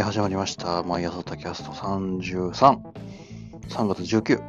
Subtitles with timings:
[0.00, 0.82] ー、始まりました。
[0.82, 2.78] MY朝 tacast 33。
[3.68, 4.40] 3月19。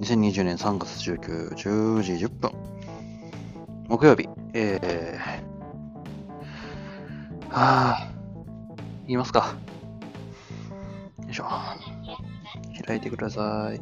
[0.00, 2.52] 2020年3月19、10時10分。
[3.88, 4.28] 木曜日。
[4.54, 8.76] えー、はぁ、
[9.06, 9.56] 言いますか。
[11.24, 11.46] よいしょ。
[12.86, 13.80] 開いてください。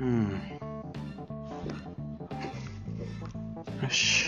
[0.00, 0.40] うん。
[3.82, 4.24] よし。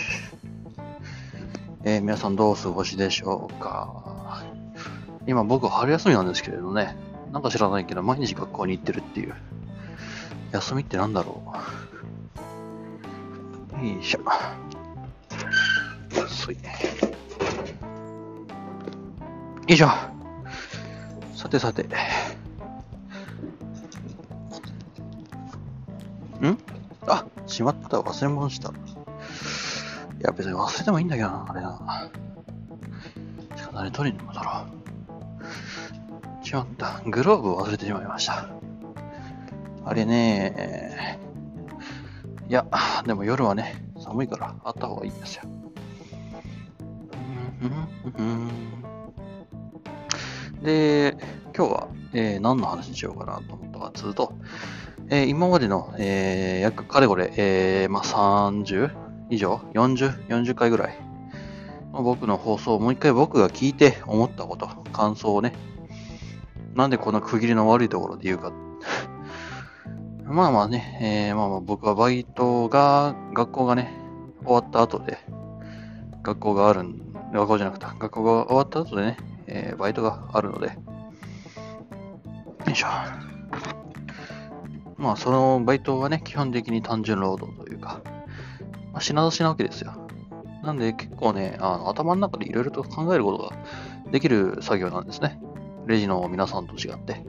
[1.85, 4.02] えー皆さんどうお過ごしでしょうか
[5.25, 6.95] 今僕は春休みなんですけれどね、
[7.31, 9.33] なんか知らないけど毎日学校に行ってるっていう。
[10.51, 11.41] 休みってなんだろ
[13.81, 14.19] うよいしょ。
[16.27, 16.55] そい。
[16.55, 16.61] よ
[19.67, 19.87] いしょ。
[21.35, 21.83] さてさて。
[21.83, 21.87] ん？
[27.07, 27.97] あ、しまった。
[27.99, 28.69] 忘れ物した。
[28.69, 28.73] い
[30.19, 32.11] や、別に忘れてもいいんだけどな、あれな。
[33.55, 34.82] しか誰取りに行くだろう。
[36.53, 37.01] しまった。
[37.07, 38.47] グローブを忘れてしまいました。
[39.85, 41.19] あれね
[42.47, 42.67] いや、
[43.07, 45.43] でも夜はね、寒いからあった方がいいんですよ。
[50.61, 51.17] で、
[51.57, 54.33] 今日は、えー何の話しようかなと思ったかというと、
[55.09, 58.91] えー今までの、えー約かれこれ、えーまあ、30
[59.31, 60.97] 以上 ?40、40回ぐらい
[61.91, 65.53] 僕の放送をもう一回僕が聞いて思ったこと、感想をね、
[66.75, 68.51] なんでこんな区切りの悪いところで言うか。
[70.25, 73.93] まあまあね、えーまあまあ僕はバイトが、学校がね、
[74.43, 75.19] 終わった後で、
[76.23, 80.73] 学校があるん、学校じゃなくて、学校が終わった後でね、えーバイトがあるので、よ
[82.71, 82.87] いしょ。
[84.97, 88.01] まあそのバイトはね、基本的に単純労働というか、
[88.93, 89.93] まあ、品出しなわけですよ。
[90.63, 93.51] なんで結構ね、あの頭の中でいろいろと考えることが
[94.11, 95.39] できる作業なんですね。
[95.87, 97.23] レジの皆さんと違って。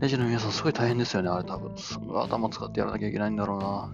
[0.00, 1.76] レジの皆さんすごい大変ですよね、あれ多分。
[1.76, 3.90] すごい頭使ってやらなきゃいけないんだろうな。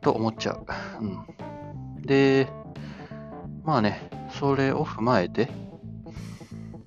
[0.00, 0.66] と思っちゃう。
[1.00, 1.26] うん。
[2.02, 2.48] で、
[3.64, 5.48] まあね、それを踏まえて、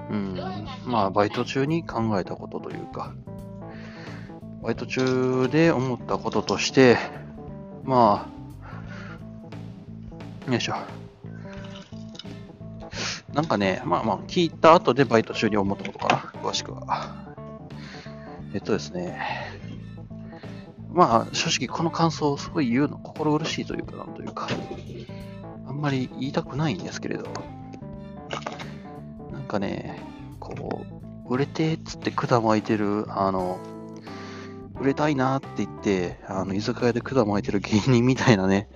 [0.10, 0.38] うん、
[0.86, 3.14] まあバイト中に考えたことというか、
[4.62, 6.98] バイト中で思ったこととして、
[7.84, 8.28] ま
[10.48, 10.76] あ、よいしょ。
[13.36, 17.14] なんかね、まあまあ、聞いた後でバイト中に思ったことかな、詳しくは。
[18.54, 19.20] えっとですね、
[20.94, 24.48] まあ、正直この感想をすごい言うの心苦しいというか、なんというか、
[25.68, 27.26] あんまり言いたくないんですけれど、
[29.34, 30.02] なんかね、
[30.40, 30.86] こ
[31.28, 33.60] う、売れてっつって管巻いてる、あの、
[34.80, 38.70] 売れたいなって言って、あの、居酒屋で管巻いてる芸人みたいなね、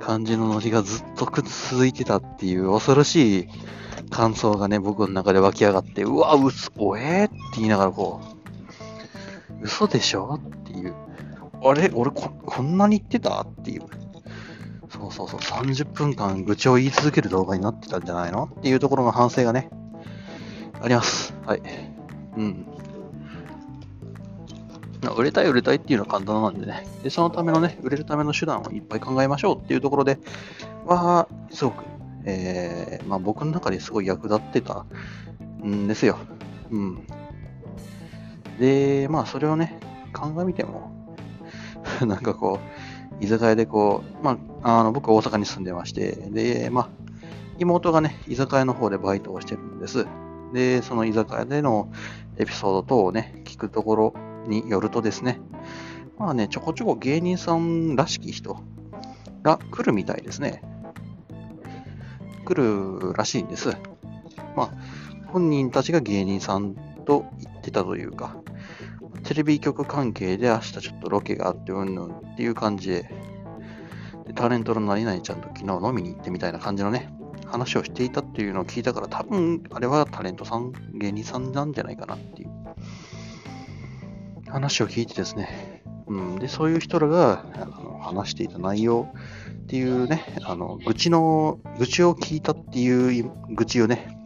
[0.00, 3.48] 感じのノリがずっと続いてたっていう恐ろしい
[4.10, 8.20] 感想がね、僕の中で湧き上がって、うわ、嘘、おえー、って言いながらこ
[9.60, 10.40] う、嘘でしょ？
[10.44, 10.94] っていう。
[11.62, 11.90] あれ？
[11.94, 13.42] 俺こ、こんなに言ってた？
[13.42, 13.82] っていう。
[14.88, 18.50] そうそうそう、30分間愚痴を言い続ける動画になってたんじゃないの？
[18.58, 19.70] っていうところの反省がね、
[20.82, 21.34] あります。
[21.46, 21.62] はい。
[22.36, 22.66] うん。
[25.16, 26.86] 売れたい売れたいっていうのは簡単なんでね。
[27.02, 30.18] で、そのためのね、売れるための手段をいっぱい考えましょうっていうところで
[30.84, 31.84] は、すごく、
[32.24, 34.86] えー、まあ僕の中ですごい役立ってた
[35.64, 36.18] んですよ。
[36.70, 37.06] うん。
[38.58, 39.80] で、まあそれをね、
[40.12, 40.92] 鑑みても、
[42.06, 42.58] なんかこ
[43.20, 46.88] う、居酒屋でこう、まあ、あの、僕は大阪に住んでまして、で、まあ、
[47.58, 50.06] 妹がね、居酒屋の方でバイトをしてるんです。
[50.52, 51.90] で、その居酒屋での
[52.38, 54.14] エピソード等をね、聞くところ
[54.46, 55.40] によるとですね、
[56.18, 58.58] まあね、ちょこちょこ芸人さんらしき人
[59.42, 60.62] が来るみたいですね。
[62.44, 63.76] 来るらしいんです。
[64.56, 64.70] まあ、
[65.26, 66.74] 本人たちが芸人さん
[67.04, 68.36] と言ってたというか、
[69.24, 73.10] テレビ局関係で明日ちょっとロケがあってうんぬんっていう感じで、
[74.26, 77.12] でタレントの何々ちゃんと昨日飲みに行ってみたいな感じのね、
[77.46, 82.50] 話をしていたっていうのを聞いたから、多分あれはタレントさん、芸人さんなんじゃないかなっていう
[84.48, 85.69] 話を聞いてですね、
[86.10, 89.08] うん、で、そういう人らがあの話していた内容
[89.62, 94.18] っていうね、あの、愚痴の、愚痴を聞いたっていう愚痴をね、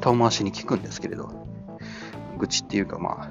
[0.00, 1.30] 遠回しに聞くんですけれど、
[2.36, 3.30] 愚痴っていうかま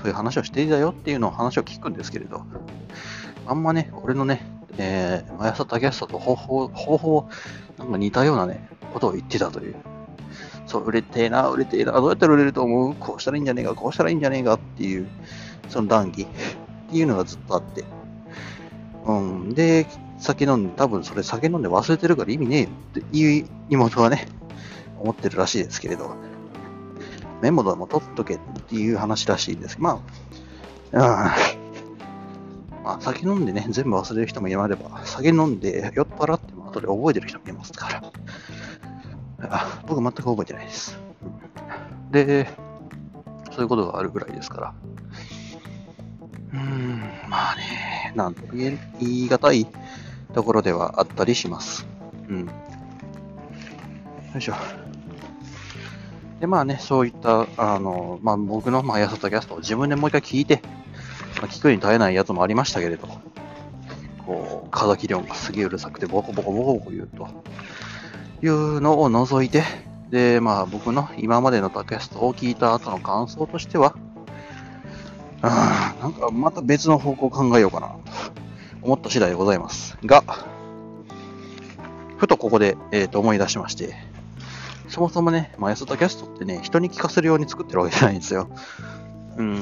[0.00, 2.42] そういう話をしていたよっていうのを話を聞くんですけれど、
[3.46, 4.46] あんまね、俺のね、
[4.76, 7.28] えー、 MY朝 tacast と方法、方法、
[7.78, 9.76] なんか似たようなね、ことを言ってたという。
[10.66, 12.94] そう、売れてえな、売れてえな、どうやったら売れると思う？
[12.94, 15.08] こうしたらいいんじゃねえか、こうしたらいいんじゃねえかっていう、
[15.70, 16.26] その談義
[16.92, 17.84] ていうのがずっとあって。
[19.06, 19.12] う
[19.48, 19.54] ん。
[19.54, 19.86] で、
[20.18, 22.68] 酒飲んで、多分それ酒飲んで忘れてるから意味ねえよ
[23.00, 24.28] っていう妹がね、
[25.00, 26.14] 思ってるらしいですけれど、
[27.40, 29.76] メモでも取っとけっていう話らしいです。
[29.80, 30.00] ま
[30.92, 31.00] あ、うん。
[32.84, 38.12] まあ、酒飲んでね、全部忘れる人もいれば、酒飲んで酔っ払っても後で覚えてる人もいますから。
[39.50, 40.98] あ僕全く覚えてないです。
[42.12, 42.48] で、
[43.50, 44.74] そういうことがあるぐらいですから。
[46.52, 49.66] うん、まあね、なんと言い難い
[50.34, 51.86] ところではあったりします。
[52.28, 52.46] うん。
[52.46, 52.52] よ
[54.36, 54.54] いしょ。
[56.40, 60.60] で、まあね、そういった、あの、まあ僕の、まあ、やさたキャストを自分でもう一回聞いて、
[61.40, 63.08] まあ、聞くに耐えないやつもありましたけれど、
[64.26, 67.28] こう、風木量がすげえうるさくて、ボコボコボコボコ言うと、
[68.42, 69.62] いうのを除いて、
[70.10, 73.96] で、まあ僕の今までの tacast を聞いた後の感想としては、
[75.42, 77.96] あなんかまた別の方向を考えようかな、
[78.80, 79.98] 思った次第でございます。
[80.04, 80.22] が、
[82.16, 83.94] ふとここで、えー、と思い出しまして、
[84.88, 88.48] そもそもね、まあ、 MY朝tacast ってね、人に聞かせるように作ってるわけじゃないんですよ。
[89.36, 89.60] うん。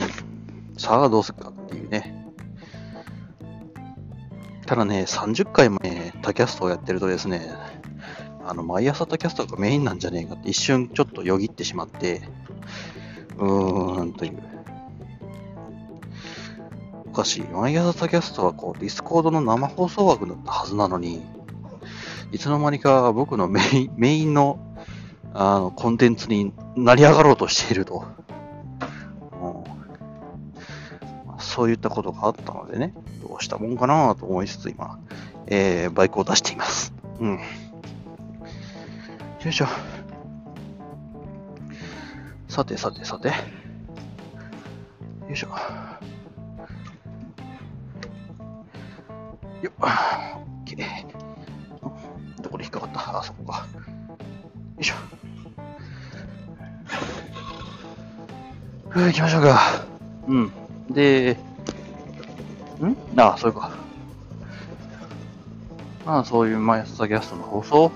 [0.76, 2.26] さあどうするかっていうね。
[4.66, 7.54] ただね、30回もね、 tacast をやってるとですね、
[8.44, 12.22] あの、 MY朝 tacast がメインなんじゃねえかって一瞬ちょっとよぎってしまって、
[13.38, 14.59] うーんという。
[17.10, 17.42] おかしい。
[17.42, 21.22] MY朝 tacast はこう、ディスコードの生放送枠だったはずなのに、
[22.30, 24.60] いつの間にか僕のメインメインの
[25.34, 28.04] あのコンテンツになり上がろうとしていると。
[28.22, 28.30] うん
[31.40, 32.94] そういったことがあったのでね、
[33.26, 35.00] どうしたもんかなと思いつつ今、
[35.46, 36.92] えー、バイクを出しています。
[37.18, 37.32] うん。
[37.32, 37.40] よ
[39.46, 39.66] いしょ。
[42.48, 43.28] さてさてさて。
[43.28, 43.34] よ
[45.32, 45.48] いしょ。
[49.62, 49.72] よっ。
[49.80, 49.88] オッ
[50.64, 52.42] ケー。
[52.42, 53.18] どこで引っかかった？
[53.18, 53.66] あ、そこか。
[53.76, 53.82] よ
[54.78, 54.94] いしょ。
[58.88, 59.60] ふう、行きましょうか。
[60.28, 60.52] うん。
[60.90, 61.36] で、
[62.80, 62.96] ん？
[63.20, 63.70] ああ、そういうか。
[66.06, 67.92] まあ、そういうマイスターキャストの放送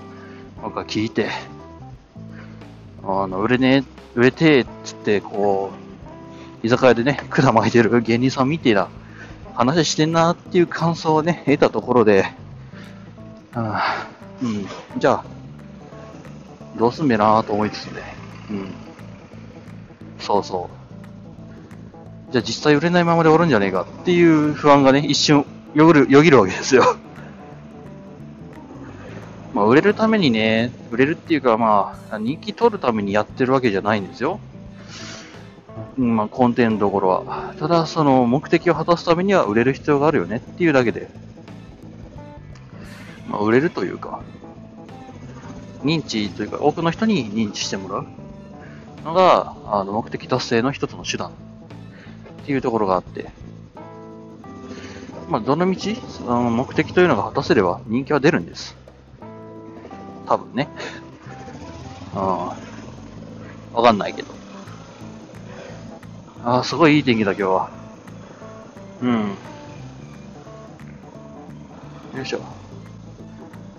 [0.61, 1.29] 僕は聞いて、
[3.03, 3.83] あの、売れねえ、
[4.13, 5.71] 売れてえっつって、こ
[6.63, 8.87] う、居酒屋でね、管巻いてる芸人さんみてえな
[9.55, 12.25] 話してんなっていう感想をね、得たところで、
[13.53, 14.07] あ
[14.43, 14.67] うん、
[14.99, 15.25] じゃあ、
[16.77, 18.01] どうすんべなと思いつつね、
[18.49, 18.73] うん。
[20.19, 20.69] そうそ
[22.29, 22.31] う。
[22.31, 26.97] じゃあ実際売れないままで終わるんじゃねえかっていう不安がね、一瞬よぎるよぎるわけですよ。
[29.53, 34.41] まあ、売れるためにね、売れるっていうか、まあ、人気取るためにやってるわけじゃないんですよ。
[35.97, 37.53] まあ、コンテンツどころは。
[37.57, 41.09] ただ、その目的を果たすためには売れる必要があるよねっていうだけで。
[43.27, 44.21] まあ、売れるというか、
[45.83, 48.07] 認知というか、多くの人に認知してもらう
[49.03, 51.31] のが、あの目的達成の一つの手段っ
[52.45, 53.29] ていうところがあって、
[55.29, 58.75] まあ、どの道、その目的というのが果たせれば人気は出るんです。
[60.27, 60.69] 多分ね。
[62.13, 62.55] あ
[63.73, 64.34] あ、わかんないけど。
[66.45, 67.69] ああ、すごいいい天気だ、今日は。
[69.01, 69.35] うん。
[72.15, 72.39] よいしょ。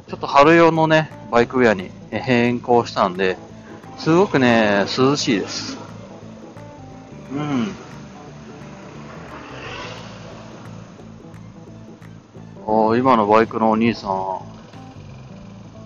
[0.08, 3.38] ちょっと春用のね、バイクウェアに変更したんで、
[3.98, 5.78] すごくね、涼しいです。
[7.32, 7.72] うん。
[12.66, 14.08] お今のバイクのお兄さ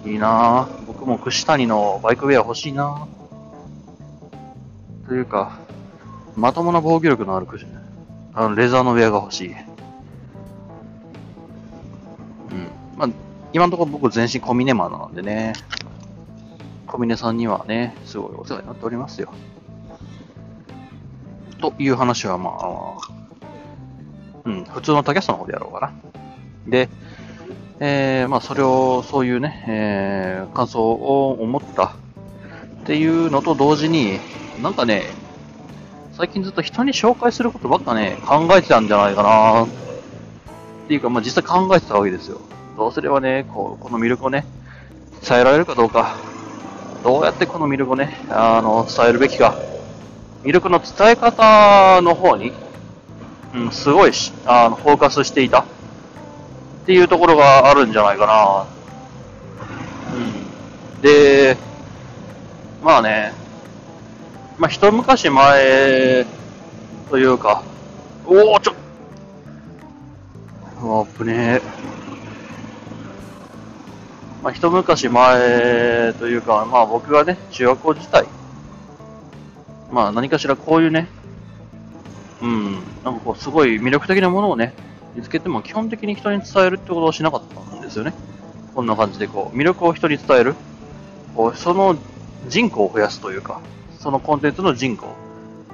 [0.07, 3.07] ん、いいな僕も串谷のバイクウェア欲しいな
[5.07, 5.59] というか、
[6.41, 7.67] まともな防御力のある串、
[8.33, 9.49] あの、レザーのウェアが欲しい。
[9.51, 9.57] うん。
[12.97, 13.09] まあ、
[13.53, 15.53] 今のところ僕全身コミネマンなんでね、
[16.87, 19.33] コミネさんにはね、すごいお世話になっておりますよ。
[21.61, 22.97] という話はまあ、
[24.47, 25.93] うん、普通の tacast の方でやろうかな。
[26.67, 26.89] で、
[27.81, 31.93] えー、まあ、それを、そういうね、えー、感想を思ったっ
[32.87, 34.21] ていうのと同時に、
[34.63, 35.03] なんかね、
[36.21, 39.69] 最近ずっと人に紹介することばっかね、考えてたんじゃないかなっ
[40.87, 42.43] ていうか、まあ、実際考えてたわけですよ。
[42.77, 44.45] どうすればね、こう、この魅力をね、
[45.27, 46.17] 伝えられるかどうか、
[47.03, 49.57] どうやってこの魅力をね、あの、伝えるべきか、
[50.45, 52.53] 魅力の伝え方の方に、
[53.55, 55.61] うん、すごいし、あの、フォーカスしていた。
[55.61, 55.65] っ
[56.85, 58.67] ていうところがあるんじゃないかな。
[60.15, 61.01] うん。
[61.01, 61.57] で、
[62.83, 63.40] まあね、
[64.61, 66.27] まあ一昔前
[67.09, 67.63] というか、
[68.27, 68.75] おおちょ
[70.83, 71.63] あぶねえ。
[74.43, 78.27] まあ、一昔前というか、まあ僕がね、中学校時代、
[79.91, 81.09] まあ何かしらこういうね、
[82.43, 84.75] うん、なんかこうすごい魅力的なものをね、
[85.15, 88.13] 見つけても基本的に人に伝えるってことをしなかったんですよね。
[88.75, 90.55] こんな感じでこう、魅力を人に伝える。
[91.35, 91.97] こうその
[92.49, 93.63] 人口を増やすというか、
[94.01, 95.15] そのコンテンツの人口を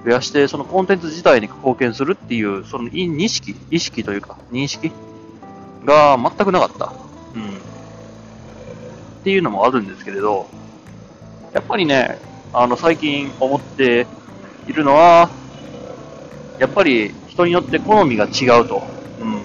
[0.04, 4.90] 増やして、そのコンテンツ自体に貢献するっていう、その意識、意識というか、認識
[5.84, 6.92] が全くなかった。
[7.34, 7.48] うん。
[7.48, 7.48] っ
[9.22, 10.48] ていうのもあるんですけれど、
[11.52, 12.18] やっぱりね、
[12.52, 14.08] あの、最近思って
[14.66, 15.30] いるのは、
[16.58, 18.82] やっぱり人によって好みが違うと。
[19.20, 19.40] うん。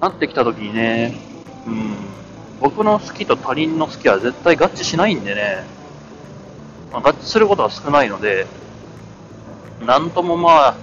[0.00, 1.14] なってきた時にね、
[1.66, 1.94] うん。
[2.60, 5.77] 僕の好きと他人の好きは絶対合致しないんでね、
[6.92, 8.46] まあ、合致することは少ないので、
[9.84, 10.76] なんともまあ、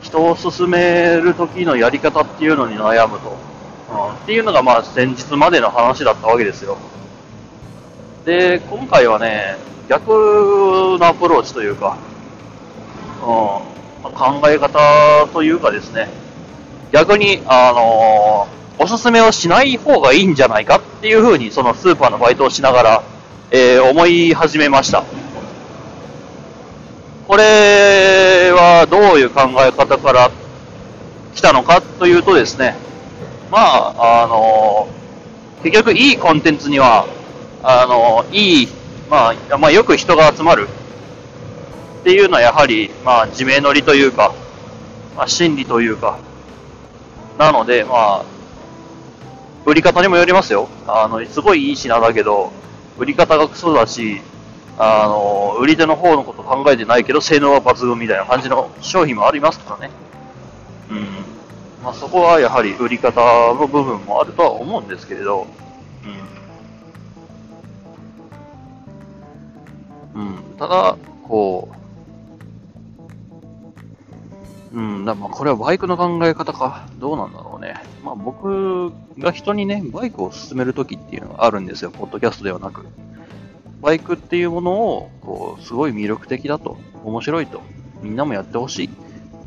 [0.00, 3.36] 人を進める時のやり方っていうのに悩むと。
[3.90, 6.78] うん、っていうのがまあ先日までの話だったわけですよ。
[8.24, 9.56] で、今回はね、
[9.88, 10.08] 逆
[10.98, 11.98] のアプローチというか、
[13.22, 13.28] うん
[14.02, 16.08] ま、考え方というかですね、
[16.92, 23.02] 逆に、あのー、おすすめをしない方がいいんじゃないかっていうふうに、そのスーパーのバイトをしながら、
[23.56, 25.04] えー、思い始めました。
[27.28, 30.28] これはどういう考え方から
[31.36, 32.74] 来たのかというとですね、
[33.52, 34.88] まあ、あの、
[35.62, 37.06] 結局いいコンテンツには、
[37.62, 38.68] あの、いい、
[39.08, 40.66] まあ、まあ、よく人が集まる
[42.00, 44.34] っていうのはやはり、まあ、自明の理というか、
[45.16, 46.18] まあ、真理というか、
[47.38, 48.24] なので、まあ、
[49.64, 50.68] 売り方にもよりますよ。
[50.88, 52.50] あの、すごいいい品だけど、
[52.98, 54.20] 売り方がクソだし、
[54.78, 59.94] あの、売り手の方のこと考えてないけど、性能は抜群みたいな感じの商品もありますからね。
[60.90, 61.06] うん。
[61.82, 63.20] まあ、そこはやはり売り方
[63.54, 65.46] の部分もあるとは思うんですけれど、
[70.14, 70.22] うん。
[70.22, 70.38] うん。
[70.58, 70.96] ただ、
[71.28, 71.83] こう、
[74.74, 76.88] うん、だまあこれはバイクの考え方か。
[76.98, 77.76] どうなんだろうね。
[78.02, 81.92] まあ僕が人にね、バイクを勧めるときっていうのがあるんですよ。
[81.92, 82.84] ポッドキャストではなく。
[83.80, 87.60] バイクっていうものを、こう、すごい魅力的だと、面白いと、
[88.02, 88.90] みんなもやってほしい。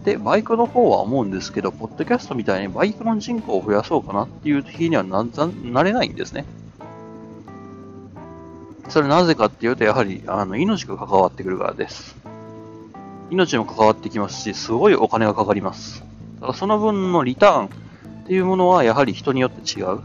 [0.05, 5.25] で、バイクの方は思うんですけど、ポッドキャストみたいにバイクの人口を増やそうかなっていう日にはな
[5.63, 6.45] なれないんですね。
[8.87, 12.15] それなぜかっていうと、やはり、あの、命が関わってくるからです。
[13.29, 16.03] 命も関わってきますし、すごいお金がかかります。
[16.35, 17.69] だからその分のリターンっ
[18.27, 19.87] ていうものは、やはり人によって違う。
[19.87, 20.01] うん。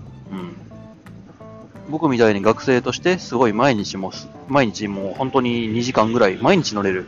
[1.90, 4.12] 僕みたいに学生としてすごい毎日も、
[4.48, 7.06] 毎日もう本当に2時間ぐらい毎日乗れる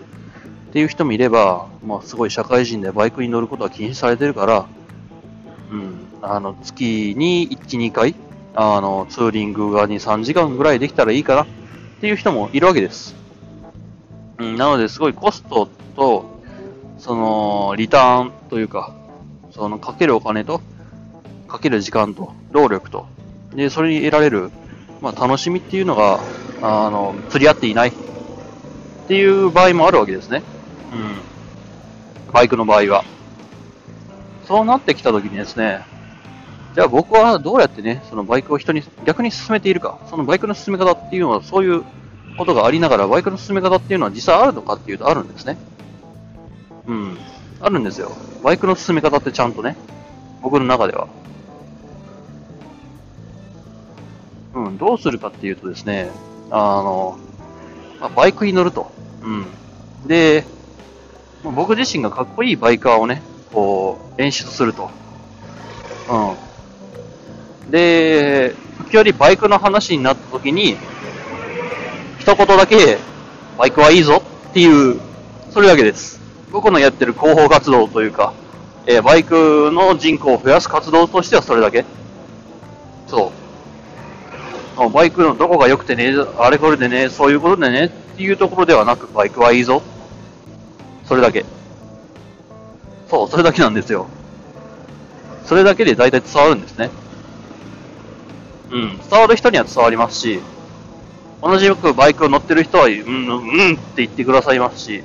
[0.70, 4.66] っていう人もいれば、まあすごい社会人でバイクに乗ることは禁止されてるから、
[5.70, 8.14] うん、あの、月に1、2回、
[8.54, 11.46] あの、ツーリングが2、3時間ぐらいできたらいいかなっ
[12.00, 13.14] ていう人もいるわけです。
[14.38, 16.24] うん、なのですごいコストと、
[16.98, 18.94] その、リターンというか、
[19.52, 20.60] その、かけるお金と、
[21.48, 23.06] かける時間と、労力と、
[23.54, 24.50] で、それに得られる
[25.04, 26.18] まあ、楽しみっていうのが、
[26.62, 27.92] あの、釣り合っていないっ
[29.06, 30.42] ていう場合もあるわけですね。
[32.26, 32.32] うん。
[32.32, 33.04] バイクの場合は。
[34.48, 35.84] そうなってきたときにですね、
[36.74, 41.84] じゃあ僕はどうやってね、そのバイクを人に逆に進めているか、そのバイクの進め方っていうのはそういう
[42.38, 45.58] ことがありながら、バイクの進め方っていうのは実際あるのかっていうとあるんですね。
[46.86, 47.18] うん。
[47.60, 48.12] あるんですよ。
[48.42, 49.76] バイクの進め方ってちゃんとね、
[50.42, 51.08] 僕の中では。
[54.54, 56.10] うん、どうするかっていうとですね、
[56.50, 57.18] あの、
[58.00, 58.92] まあ、バイクに乗ると。
[59.22, 59.46] うん。
[60.06, 60.44] で、
[61.42, 63.22] 僕自身がかっこいいバイカーをね、
[63.52, 64.90] こう、演出すると。
[66.10, 67.70] うん。
[67.70, 70.76] で、時折バイクの話になった時に、
[72.18, 72.98] 一言だけ、
[73.58, 75.00] バイクはいいぞっていう、
[75.50, 76.23] それだけです。
[76.54, 78.32] 僕のやってる広報活動というか、
[78.86, 81.84] えー、バイクの人口を増やす活動としてはそれだけ。
[83.08, 83.32] そ
[84.78, 84.90] う。
[84.90, 89.82] バイクのどこが良くてね、あれこれでね、そういうことでねっていうところではなく、バイクはいいぞ。
[91.06, 91.44] それだけ。
[93.10, 94.06] そう、それだけなんですよ。
[95.46, 96.90] それだけで大体伝わるんですね。
[98.70, 100.38] うん、伝わる人には伝わりますし、
[101.42, 105.02] 同じくバイクを乗ってる人は、うん、うんって言ってくださいますし、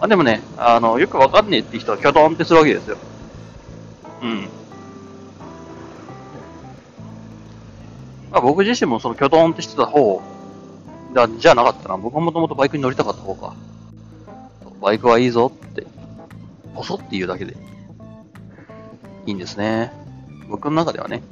[0.00, 2.96] あでもね、あの、よくわかんねえって人はキョトンってするわけですよ。
[4.22, 4.48] うん。
[8.30, 10.22] まあ、僕自身もそのキョトンってしてた方
[11.12, 11.96] だじゃなかったな。
[11.98, 13.54] 僕はもともとバイクに乗りたかった方か。
[14.80, 15.86] バイクはいいぞって、
[16.74, 17.56] ポソって言うだけで
[19.26, 19.92] いいんですね。
[20.48, 21.22] 僕の中ではね。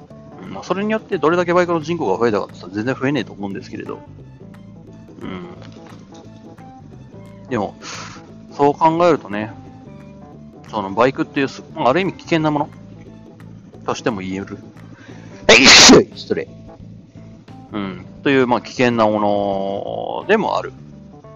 [0.46, 4.00] まあ、それによってどれだけバイクの人口が増えたかって言ったら全然増えねえと思うんですけれど。
[5.22, 5.46] うん。
[7.48, 7.74] でも、
[8.58, 9.52] そう考えるとね、
[10.68, 12.70] そのバイクっていう、ある意味危険なもの
[13.86, 14.58] としても言える。
[15.48, 15.64] えい
[16.16, 16.48] 失礼。
[17.70, 18.04] うん。
[18.24, 20.72] という、まあ、危険なものでもある。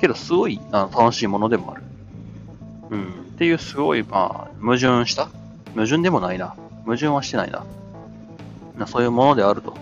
[0.01, 1.83] けど、すごいあの楽しいものでもある。
[2.91, 3.05] うん。
[3.05, 3.07] っ
[3.39, 5.29] ていう、すごい、まあ、矛盾した
[5.77, 6.57] 矛盾でもないな。
[6.85, 7.65] 矛盾はしてないな。
[8.77, 9.77] なそういうものであると。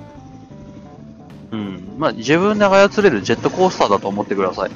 [1.53, 1.95] うん。
[1.97, 4.71] まあ、自分で操れるジェットコースターだと思ってください。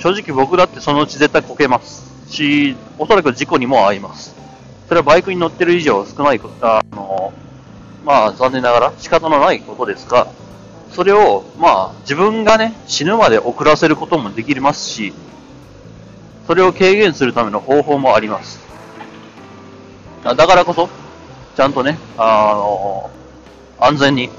[0.00, 4.34] 正直僕だってそのうち絶対こけますし、おそらく事故にも遭います。
[4.88, 7.34] それはバイクに乗ってる以上少ないこと、あの、
[8.04, 10.26] まあ残念ながら仕方のないことですが、
[10.90, 15.12] それを、まあ自分がね、死ぬまで遅らせることもできますし、
[16.46, 18.58] それを軽減するための方法もあります。
[20.24, 20.88] だからこそ、
[21.56, 23.10] ちゃんとね、あの、
[23.78, 24.30] 安全に、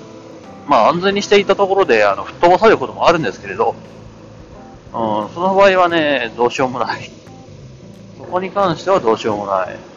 [0.68, 3.76] まあ安全にしていたところで、あの、吹っ飛ばされることもあるんですけれど、
[4.94, 7.10] うん、その場合はね、どうしようもない。
[8.18, 9.92] そこに関してはどうしようもない。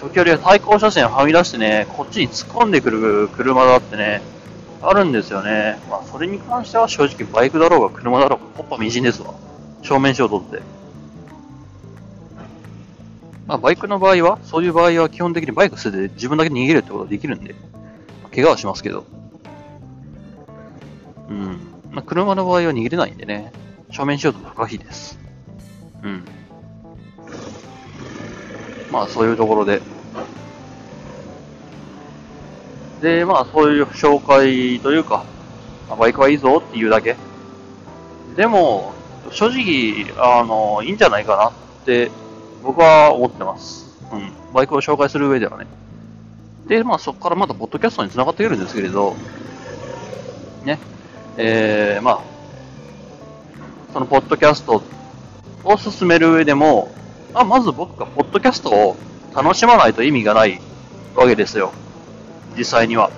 [0.00, 4.22] 時折対向車線はみ出してね、こっちに突っ込んでくる車だってね、
[4.82, 5.78] あるんですよね。
[5.90, 9.34] まあ、それに関しては正直バイクだろうが車だろうが、コッパみじんですわ。
[9.82, 10.62] 正面衝突で。
[13.46, 17.54] まあ、バイクの場合は、そういう場合は基本的にバイク捨てて自分だけ逃げるってことができるんで、
[18.34, 19.04] 怪我はしますけど。
[21.28, 21.75] うん。
[21.96, 23.50] まあ、車の場合は逃げれないんでね、
[23.90, 25.18] 正面衝突不可避です。
[26.02, 26.24] うん。
[28.92, 29.80] まあ、そういうところで。
[33.00, 35.24] で、まあ、そういう紹介というか、
[35.88, 37.16] まあ、バイクはいいぞっていうだけ。
[38.36, 38.92] でも、
[39.30, 41.52] 正直、あの、いいんじゃないかなっ
[41.86, 42.10] て
[42.62, 43.96] 僕は思ってます。
[44.12, 44.32] うん。
[44.52, 45.66] バイクを紹介する上ではね。
[46.66, 49.16] で、まあそこからまたポッドキャストに繋がっているんですけれど、
[50.62, 50.78] ね。
[51.36, 52.20] えー、まあ、
[53.92, 54.82] そのポッドキャスト
[55.64, 56.94] を進める上でも、
[57.34, 58.96] まあ、まず僕がポッドキャストを
[59.34, 60.60] 楽しまないと意味がない
[61.14, 61.72] わけですよ。
[62.56, 63.10] 実際には。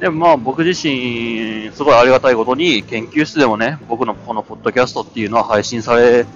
[0.00, 6.26] でもまあ僕自身、すごいありがたいことに研究室でもね、僕のこのポッドキャストっていうのは配信され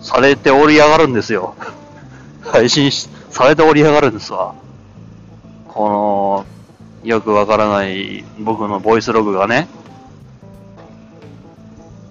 [0.00, 1.54] されておりやがるんですよ。
[2.42, 2.90] 配信
[3.30, 4.54] されておりやがるんですわ。
[5.68, 6.46] この、
[7.04, 9.68] よくわからない僕のボイスログがね、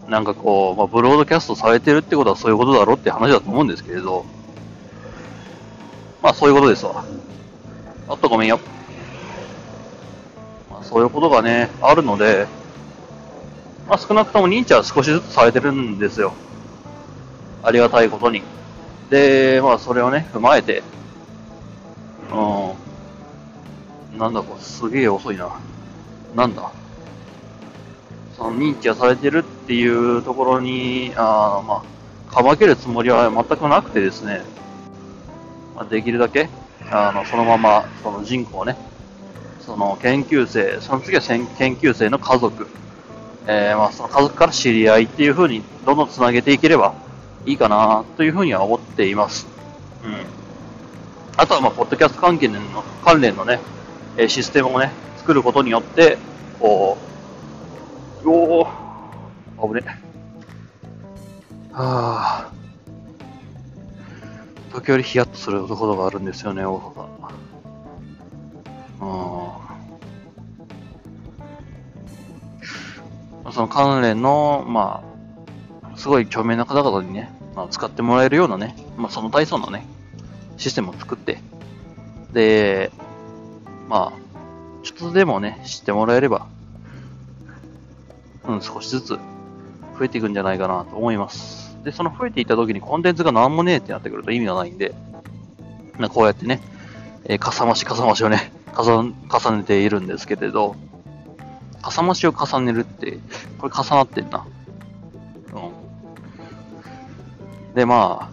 [0.08, 4.26] なんかこう、まあ、ブロードキャストされてるってことはそういうことだろって話だと思うんですけれど、
[6.22, 7.04] まあそういうことですわ。
[8.08, 8.60] あっとごめんよ。
[10.70, 12.48] まあ、そういうことがね、あるので、
[13.90, 16.34] まあ少なくとも認知は少しずつされてるんですよ。
[17.64, 18.44] ありがたいことに。
[19.10, 20.84] で、まあ、それをね、踏まえて、
[22.32, 22.74] うん、
[24.18, 25.50] なんだこれ、すげえ遅いな。
[26.36, 26.72] なんだ？
[28.36, 31.84] その認知がされてるっていうところに、あま
[32.30, 34.42] あ、かまけるつもりは全くなくてですね、
[35.76, 36.50] まあ、できるだけ、
[36.92, 38.76] あの、そのまま、その人口ね、
[39.62, 41.46] その研究生、その次は研
[41.76, 42.68] 究生の家族、
[43.48, 46.96] えー、まあ、その家族から知り合いっていう風にどんどん繋げていければ、
[47.46, 49.48] いいかなというふうには思っています。
[50.04, 50.16] うん。
[51.38, 52.60] あとは、まあ、ポッドキャスト関係の
[53.04, 53.60] 関連のね、
[54.18, 56.18] えシステムをね、作ることによって、
[56.60, 56.98] こ
[58.24, 60.00] う、おー、危ね。
[61.72, 62.54] はぁ。
[64.74, 67.08] 時折ヒヤッとするとことがあるんですよね、大阪。
[73.46, 73.52] うん。
[73.52, 75.04] その関連の、ま
[75.94, 79.86] あ、すごい著名な方々にね、まあ、使ってもらえるようなね、まあ、その体操のね、
[80.58, 81.40] システムを作って、
[82.32, 82.92] で、
[83.94, 84.14] まあ、
[84.82, 86.48] ちょっとでもね、知ってもらえれば、
[88.48, 89.20] うん、少しずつ増
[90.06, 91.78] えていくんじゃないかなと思います。
[91.84, 94.96] で、その増えていった時にコンテンツが何もねえってなってくると意味がないんで、
[96.00, 96.60] ま、こうやってね、
[97.26, 99.14] えー、かさ増しかさ増しをね、重
[99.58, 100.76] ねているんですけれど、
[101.84, 103.20] かさ増しを重ねるって、
[103.60, 104.44] これ重なってんな。
[105.54, 105.72] うん
[107.76, 108.30] で、まあ、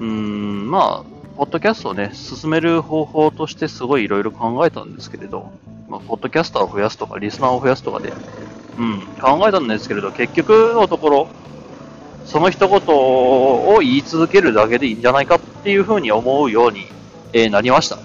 [0.00, 5.50] うーん、まあ、ポッドキャストをね、進める方法としてすごいいろいろ考えたんですけれど、
[5.88, 8.12] まあ、ポッドキャスターを増やすとか、リスナーを増やすとかで、
[8.78, 11.28] うん、考えたんですけれど、結局のところ、
[12.24, 16.86] その一言を言い続けるだけでいいんじゃないかっていうふうに思うように、
[17.32, 17.98] えー、なりました。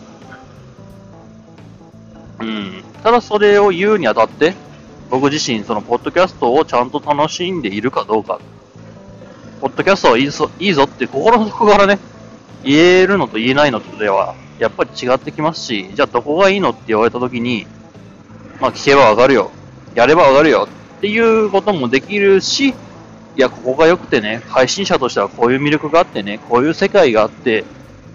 [2.40, 2.84] うん。
[3.04, 4.56] ただそれを言うにあたって、
[5.12, 8.40] 僕自身、そのポッドキャストをちゃんと楽しんでいるかどうか
[9.62, 12.00] ポッドキャストはいいぞいいぞって心の底からね、
[12.64, 17.66] 言えるのと言えないのとでは、やっぱり違ってきますし、じゃあどこがいいのって言われたときに、
[18.60, 19.52] まあ聞けばわかるよ。
[19.96, 20.68] やればわかるよ。
[20.98, 22.74] っていうこともできるし、い
[23.36, 27.64] や、ここが良くてね、配信者としてはこういう魅力があってね、こういう世界があって、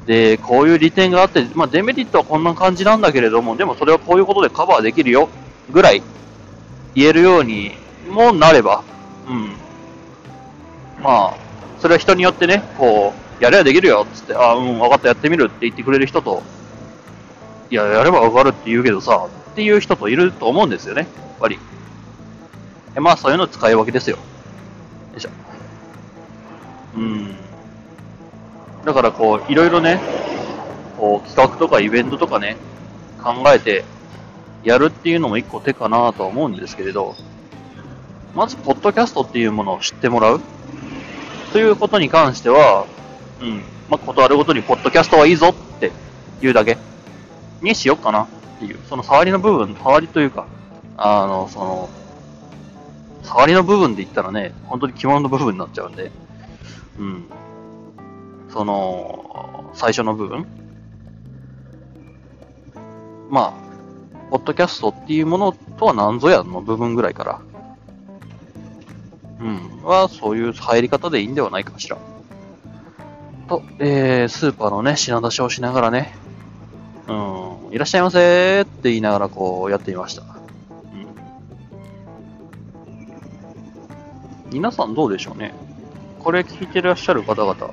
[0.07, 5.31] で、こういう利点があって、まあデメリットはこんな感じなんだけれども、でもそれはこういうことでカバーできるよ、
[5.73, 6.03] ぐらい
[6.95, 7.73] 言えるように
[8.11, 8.85] もなれば、
[9.27, 9.53] うん。
[11.03, 11.35] まあ、
[11.81, 16.43] それは人によってね、こう、やればできるよっつって、あ、うん、分かった、やってみるって言ってくれる人と、
[17.71, 21.59] いや、やれば分かるって言うけどさ、っていう人といると思うんですよね、やっぱり。
[22.97, 24.17] えまあ、そういうの使い分けですよ。
[24.17, 24.23] よ
[25.19, 25.31] いしょ。
[26.97, 27.37] うん。
[28.85, 30.01] だからこう、いろいろね、
[30.99, 32.57] こう、企画とかイベントとかね、
[33.23, 33.85] 考えて、
[34.63, 37.15] やるっていうのも一個手かなとは思うんですけれど、
[38.35, 40.41] まず、ポッドキャストっていうものを知ってもらう
[41.53, 42.87] ということに関しては、
[43.45, 43.63] うん。
[43.89, 45.93] まあ、ことあるごとに、ポッドキャストはいいぞって
[46.41, 46.79] 言うだけ
[47.61, 48.29] にしよっかなっ
[48.59, 50.47] ていう、その触りの部分、触りというか、
[50.97, 51.91] あの、その、
[53.23, 56.11] 触りの部分で言ったらね、本当に着物の部分になっちゃうんで、
[56.99, 57.25] うん。
[58.49, 60.47] その、最初の部分
[63.29, 67.41] まあ、ポッドキャストっていうものとは何ぞやの部分ぐらいから、
[69.41, 71.99] うん、は、そういう入り方でいいんではないかしら。
[73.45, 76.15] と、えー、スーパーのね、品出しをしながらね、
[77.09, 77.13] う
[77.71, 80.23] ん、いらっしゃいませーって言いながらこうやってみました。
[80.23, 80.25] う
[84.49, 84.53] ん。
[84.53, 85.55] 皆さんどうでしょうね
[86.21, 87.71] これ聞いてらっしゃる方々。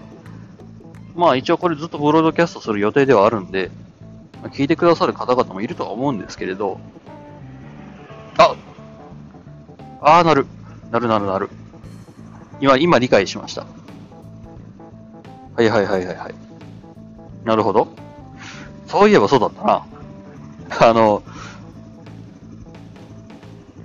[1.15, 3.71] まあ一応これずっとブロードキャストする予定ではあるんで、
[4.49, 6.79] 聞いてくださる方々もいるとは思うんですけれど、
[8.37, 8.55] あ
[10.01, 10.47] ああ、なる。
[10.89, 11.49] なるなるなる。
[12.59, 13.65] 今、今理解しました。
[15.55, 16.35] はいはいはいはいはい。
[17.43, 17.87] なるほど。
[18.87, 19.85] そういえばそうだったな。
[20.89, 21.23] あの、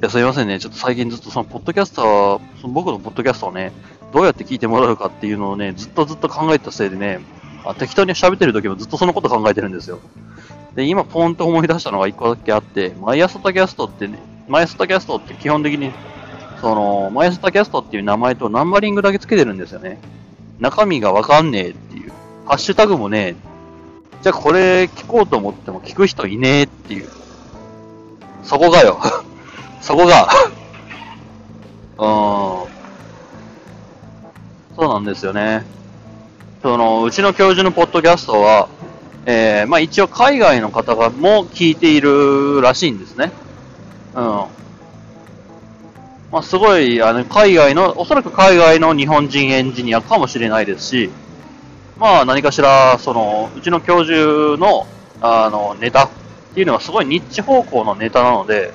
[0.00, 0.58] いや、すいませんね。
[0.58, 3.72] ちょっと最近ずっとその、ポッドキャスター、その僕のポッドキャストをね、
[4.12, 7.20] どうやって聞いてもらうかっていうのをね、ずっとずっと考えたせいでね、
[7.64, 9.98] あ適当に喋ってる時もずっとそのこと考えてるんですよ。
[10.74, 14.18] で、今ポンと思い出したのが一個だけあって、 MY朝tacast ってね、
[14.48, 15.92] MY朝tacast って基本的に、
[16.60, 19.98] その、 MY朝tacast っていう名前とナンバリングだけつけてるんですよね。
[20.60, 22.12] 中身がわかんねえっていう。
[22.46, 23.46] ハッシュタグもねえ
[24.22, 27.08] じゃあこれ聞こうと思っても聞く人いねえっていう。
[28.42, 28.98] そこがよ。
[29.80, 30.28] そこが。
[31.98, 32.68] うーん。
[34.76, 35.64] そうなんですよね。
[36.62, 38.68] その、うちの教授のポッドキャストは、
[39.26, 43.32] えー、まあ一応海外の方がも聞いているらしいんですね。
[44.14, 44.44] うん。
[46.36, 51.10] まあ、すごい、あの、海外の、おそらく海外の日本人エンジニアかもしれないですし、
[51.98, 54.86] まあ、何かしら、その、うちの教授の、
[55.22, 56.10] あの、ネタっ
[56.52, 58.70] ていうのはすごいニッチ方向のネタなので、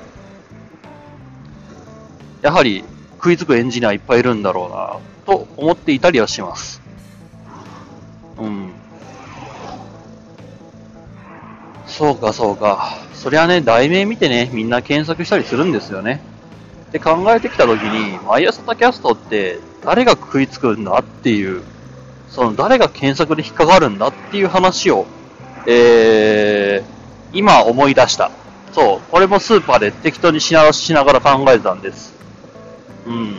[2.42, 6.82] やはり食いつくエンジニアいっぱいいるんだろうな、と思っていたりはします。
[8.40, 8.72] うん。
[11.86, 12.98] そうか、そうか。
[13.14, 16.31] そりゃね、題名見てね、みんな検索したりするんですよね。
[16.92, 21.62] って考えてきたときに、毎朝タキャストって誰が食いつくんだっていう、
[22.28, 25.06] その誰が検索で引っかかるんだっていう話を、
[25.66, 28.30] えー、今思い出した。
[28.72, 32.14] そう、これもスーパーで適当にししながら考えてたんです。
[33.06, 33.36] うん。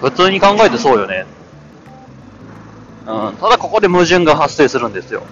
[0.00, 1.26] 普通に考えてそうよね。
[3.06, 5.22] うん、ただここで矛盾が発生するんですよ。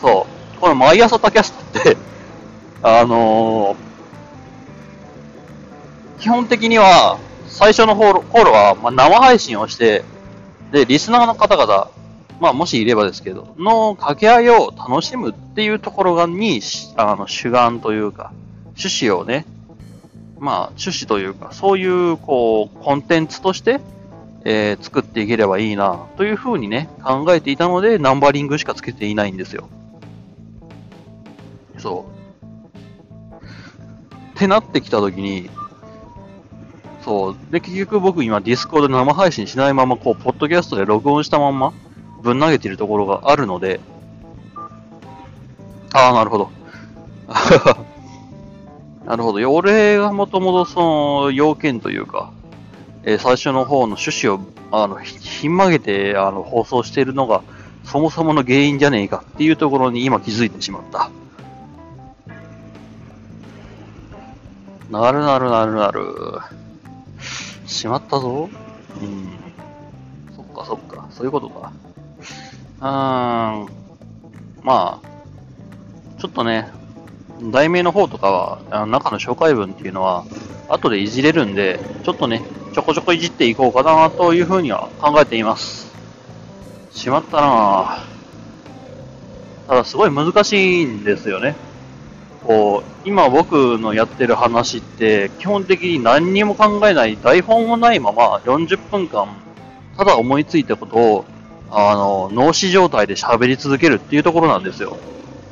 [0.00, 0.60] そう。
[0.60, 1.96] この毎朝タキャストって
[2.82, 3.76] あのー、
[6.18, 10.04] 基本的には、最初の頃は、まあ、生配信をして、
[10.72, 11.90] で、リスナーの方々、
[12.40, 16.60] まあ、もしいればですけど、の掛け合いを楽しむっていうところがに、
[16.96, 18.32] あの、主眼というか、
[18.78, 19.46] 趣旨をね、
[20.38, 23.80] まあ、趣旨というか、そういう、こう、コンテンツとして、
[24.44, 29.68] えー、作っていければいいな、というふうにね、考えていたので、ナンバリングしかつけていないんですよ。
[31.78, 32.06] そ
[33.32, 33.34] う。
[34.36, 35.48] ってなってきたときに、
[37.06, 37.36] そう。
[37.52, 41.72] で、結局僕今ディスコード生配信しないまま、こう、ポッドキャストで録音したまま、
[42.20, 43.78] ぶん投げてるところがあるので、
[45.94, 46.50] ああ、なるほど。
[49.06, 49.52] なるほど。
[49.52, 50.80] 俺がもともとそ
[51.26, 52.32] の、要件というか、
[53.04, 54.40] えー、最初の方の趣旨を、
[54.72, 57.42] あの、ひん曲げて、あの、放送しているのが、
[57.84, 61.08] そもそもの原因じゃねえかっていうところに今気づいてしまった。
[64.90, 66.65] なるなるなるなる。
[67.66, 68.48] しまったぞ。
[69.00, 69.28] うん。
[70.34, 71.06] そっかそっか。
[71.10, 71.72] そういうことか。
[72.80, 72.84] うー
[73.64, 73.68] ん。
[74.62, 76.68] まあ、ちょっとね、
[77.52, 80.24] 題名の方とかは、あの中の紹介文っていうのは、
[80.68, 85.92] 後でいじれるんで、ちょっとね、ちょこちょこいじっていこうかなというふうには考えています。
[86.90, 88.16] しまったなぁ。
[89.68, 91.56] ただすごい難しいんですよね。
[92.44, 99.28] こう、今僕のやってる話って、基本的に何にも考えない、台本もないまま40分間、
[99.96, 101.24] ただ思いついたことを、
[101.70, 104.96] あの、脳死状態で喋り続けるっていうところなんですよ。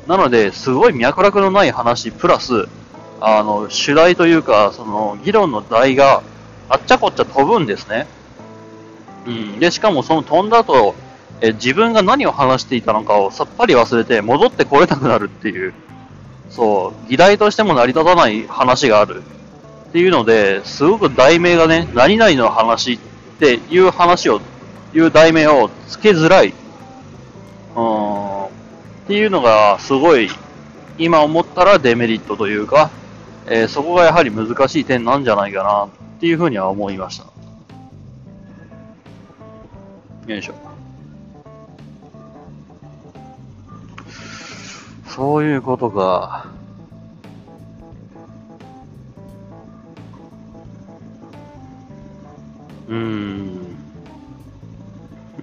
[0.07, 2.67] なので、すごい脈絡のない話、プラス、
[3.19, 6.21] あの、主題というか、その、議論の題が、
[6.69, 8.07] あっちゃこっちゃ飛ぶんですね。
[9.25, 9.59] うん。
[9.59, 10.95] で、しかもその飛んだ後、
[11.41, 15.73] え自分が何を話していたのかをさっぱり忘れて戻ってこれなくなるっていう、
[16.49, 19.23] そう、議題としても成り立たない話がある
[19.89, 22.99] っていうので、すごく題名がね、何々の話っ
[23.39, 24.41] ていう話を、
[24.93, 26.53] いう題名をつけづらい。
[27.75, 28.45] うん。
[28.45, 28.49] っ
[29.07, 30.29] ていうのが、すごい、
[30.97, 32.89] 今思ったらデメリットというか、
[33.47, 37.25] えーそこがやはり難しい点なんじゃないかなっていうふうには思いました。
[40.27, 40.64] よいしょ。
[45.15, 46.47] そういうことか。
[52.89, 53.77] うーん。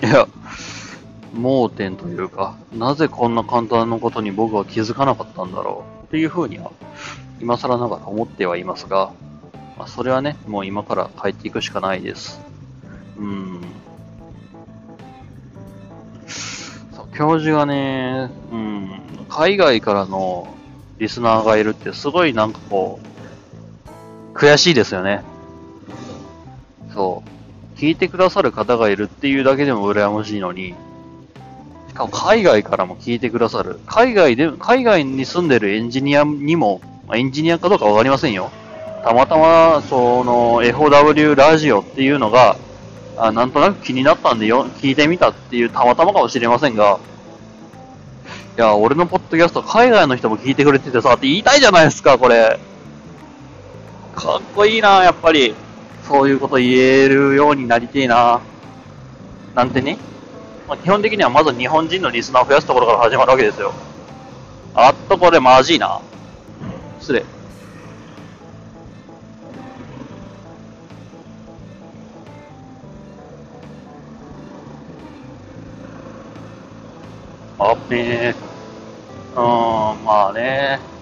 [0.02, 0.28] いや、
[1.32, 6.70] 盲点というか、なぜこんな簡単なことに僕は気づかなかったんだろうっていうふうには、
[7.40, 9.14] 今更ながら思ってはいますが、
[9.78, 12.42] まあ、それはね、もう今から変えていくしかないです。
[13.16, 13.62] うん。
[16.26, 20.46] そう教授がね、うん、海外からの
[20.98, 23.00] リスナーがいるってすごいなんかこ
[24.34, 25.22] う、悔しいですよね。
[26.92, 27.78] そう。
[27.78, 30.74] 聞いてくださる方がいるっていうだけでも羨ましいのに、
[31.88, 33.80] しかも海外からも聞いてくださる。
[33.86, 38.50] 海外で、海外に住んでるエンジニアにも、まあ、エンジニアかどうかわかりませんよ。
[39.02, 42.58] たまたま、その、FOW ラジオっていうのが、
[43.16, 46.98] あなんとなく気になったんでよ、聞いてみたっていうたまたまかもしれませんが、
[48.56, 52.60] いや、俺のポッドキャスト海外の人も聞いてくれててさ、って言いたいじゃないですか、これ。
[54.14, 55.54] かっこいいな、やっぱり。
[56.06, 58.40] そういうこと言えるようになりてえな。
[59.54, 59.96] なんてね。
[60.68, 63.72] まあ、基本的にはまず日本人のリスナーを増やすところから始まるわけですよ。
[64.74, 66.00] あっとこれマジいな。
[67.00, 67.24] 失礼。
[77.70, 78.34] あっねえ。
[79.36, 79.44] うん、
[80.04, 80.92] まあね。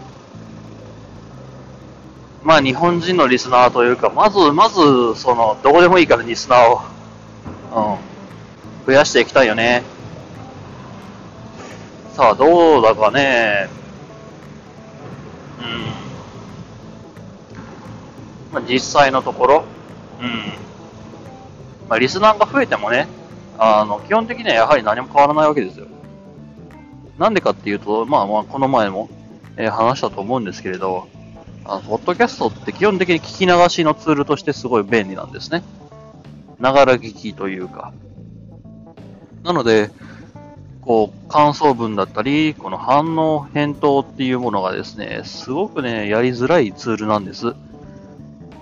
[2.42, 6.81] まあ日本人のリスナーというか、まず、まず、その、どこでもいいからリスナーを、
[7.73, 9.83] うん、増やしていきたいよね。
[12.14, 13.68] さあ、どうだかね。
[15.61, 15.66] うん。
[18.53, 19.64] まあ実際のところ、
[20.20, 20.53] うん。
[21.88, 23.07] まあリスナーが増えてもね、
[23.59, 25.87] あの、基本的にはやはり何も変わらないわけですよ。
[27.21, 29.11] なんでかっていうと、まあまあ、この前も、
[29.59, 31.07] えー話したと思うんですけれど、
[31.67, 35.63] あの、ポッドキャストって基本的に聞き流しのツールとしてすごい便利なんですね。
[36.59, 37.93] ながら聞きというか。
[39.45, 39.91] なので、
[40.81, 47.55] こう、感想文だったり、この反応、返答っていうものがですね、すごくね、やりづらいツールなんです。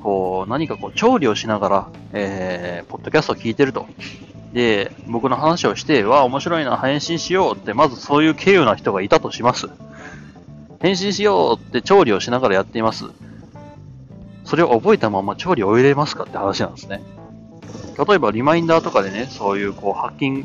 [0.02, 3.86] こう、何かこう、調理をしながら、えー、ポッドキャストを聞いてると。
[4.52, 9.68] で、僕の話をして、わあ、面白いな、返信しようって、まずそういう経由な人がいたとします。
[10.80, 13.04] 返信しようって調理をしながらやっています。
[14.44, 17.02] それを覚えたまま調理を入れますかって話なんですね。
[18.06, 20.44] 例えばリマインダーとかでね、そういうこうハッキング、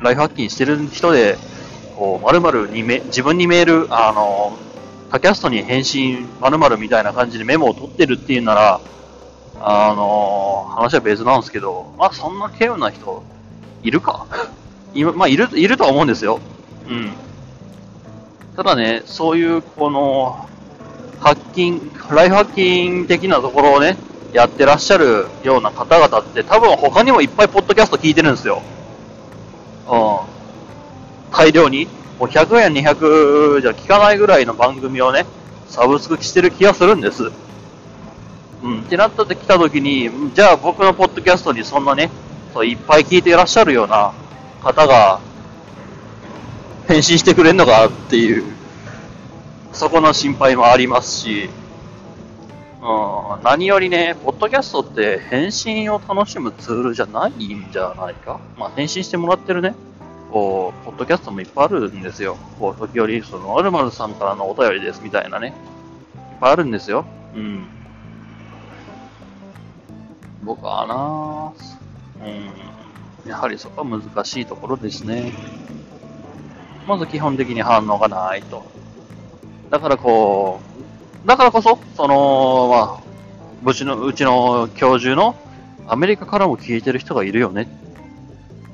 [0.00, 1.36] ライフハッキングしてる人で、
[1.96, 4.56] こう、〇〇にめ、自分にメール、あの、
[5.10, 8.80] 他キャストに返信〇〇みたいな感じでメモを取ってるっていうなら、
[9.60, 13.22] あの、話は別なんですけど、まあそんな稀有な人、
[13.82, 14.26] いるか？
[14.94, 16.40] いまあいる、いるとは思うんですよ。
[16.88, 17.12] うん。
[18.56, 20.46] ただね、そういう、この、
[21.20, 23.96] ハッキン、ライフハッキング的なところをね、
[24.32, 28.62] やってらっしゃるような方々って多分他にもいっぱいポッドキャスト聞いてるんですよ。
[29.88, 30.18] うん。
[31.32, 31.86] 大量に。
[32.18, 35.26] もう100や200じゃ聞かないぐらいの番組をね、
[35.68, 37.30] サブスクしてる気がするんです。
[38.64, 38.80] うん。
[38.80, 42.10] ってなったって来た時に、じゃあ僕のポッドキャストにそんなね、
[42.52, 44.12] そういっぱい聞いていらっしゃるような
[44.62, 45.20] 方が、
[46.88, 48.44] 返信してくれんのかっていう、
[49.72, 51.50] そこの心配もありますし、
[52.82, 58.38] うん、何よりね、ポッドキャストって返信を楽しむツールじゃないんじゃないか？
[58.58, 59.74] まあ、返信してもらってるね、
[60.30, 62.36] こう、ポッドキャストもいっぱいあるんですよ。
[62.60, 67.06] こう、時折、その、アルマルさんからのお便りですみたいなね、いっぱいあるんですよ。
[67.34, 67.66] うん。
[70.44, 72.24] 僕はな
[73.24, 75.32] うん、やはりそこは難しいところですね。
[76.86, 78.64] まず基本的に反応がないと。
[79.70, 80.60] だからこ
[81.24, 85.34] う、だからこそ、その、まあ、うちの、うちの教授の
[85.86, 87.66] アメリカからも聞いてる人がいるよね。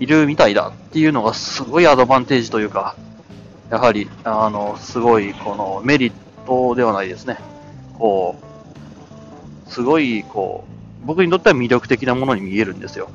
[0.01, 2.97] いるみたいだっていうのがすごいアドバンテージというか、
[3.71, 6.13] やはり、あの、すごい、このメリッ
[6.47, 7.39] トではないですね。
[7.99, 8.37] こ
[9.69, 10.70] う、すごい、こう、
[11.05, 13.09] 僕にとっては魅力的なものに見えるんですよ。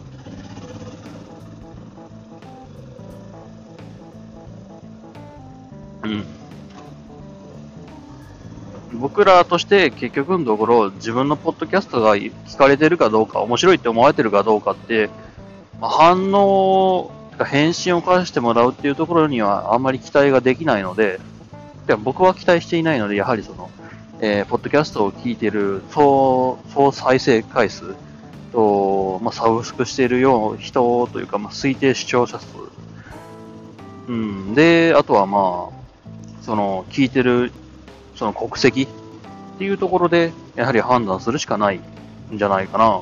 [6.04, 6.24] うん。
[9.00, 15.10] 僕らとして結局のところ自分のポッドキャストが聞かれてるかどうか、面白いって思われてるかどうかって、
[15.80, 17.12] まあ、反応、
[17.44, 21.20] 返信を返してもらうっていうところにはあんまり期待ができないので、
[21.88, 23.70] で僕は期待していないので、やはりその、
[24.22, 27.96] えー、ポッドキャストを聞いている総総再生回数
[28.54, 32.48] と、まあ、サブスクしているよう人というか、まあ、推定視聴者数。
[34.08, 34.56] うん。
[34.56, 37.52] で、あとはまあ、その、聞いてる
[38.16, 38.88] その国籍っ
[39.58, 41.82] ていうところで、やはり判断するしかない
[42.34, 43.02] んじゃないかな。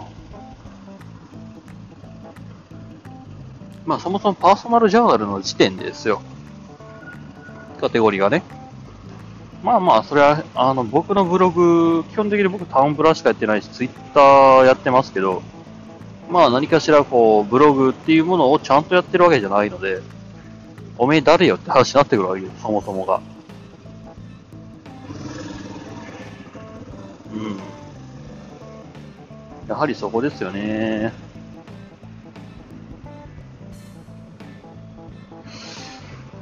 [3.86, 6.21] まあそもそもパーソナルジャーナルの時点ですよ。
[7.80, 8.43] カテゴリーがね。
[9.63, 15.41] まあまあ、それは、あの、僕のブログ、基本的に僕タウンブラしかやってないし、ツイッターやってますけど、
[16.30, 20.02] まあ何かしらこう、ブログっていうものをちゃんとやってるわけじゃないので、
[20.97, 23.21] おめえ誰よって話になってくるわけです、そもそもが。
[27.34, 27.58] うん。
[29.69, 31.13] やはりそこですよね。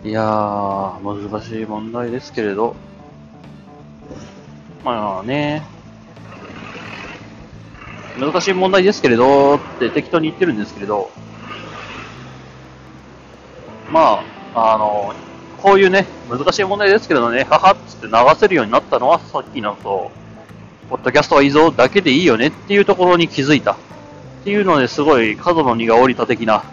[0.04, 2.76] いやー、難しい問題ですけれど。
[4.84, 5.64] まあね、
[8.20, 11.12] 難しい問題ですけれどって適当に言ってるんですけれど、
[13.92, 14.24] ま
[14.56, 15.14] あ、あの、
[15.62, 20.12] こういうね、難しい問題ですけどね、ははっつって流せるようになったのはさっきのと、
[20.90, 23.74] ポッドキャストはいいぞだけでいいよねっていうところに気づいた。
[23.74, 26.64] っていうのですごい角の荷が下りた的な、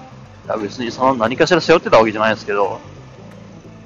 [0.46, 2.80] いや別にその何かしら背負ってたわけじゃないですけど、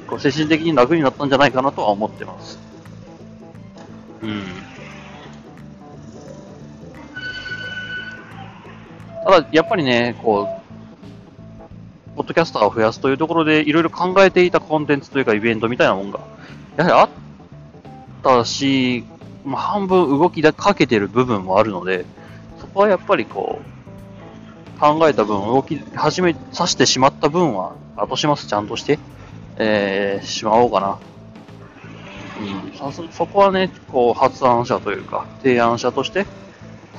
[0.06, 2.71] こう精神的に楽になったんじゃないかなとは思ってます。
[4.22, 4.42] うん。
[9.24, 16.20] ただ、やっぱりね、こう、ポッドキャスターを増やすというところで、いろいろ考えていたコンテンツというかイベントみたいなもんが、
[16.76, 17.08] やはりあっ
[18.22, 19.04] たし、
[19.44, 22.04] まあ、半分動きでかけてる部分もあるので、
[22.60, 23.60] そこはやっぱりこ
[24.76, 28.98] う、考えた分、動き始めさせてしまった分は、後始末ちゃんとして、
[29.56, 30.98] えー、しまおうかな。
[32.80, 36.26] うん、そそこはね、こう、発案者というか、提案者として、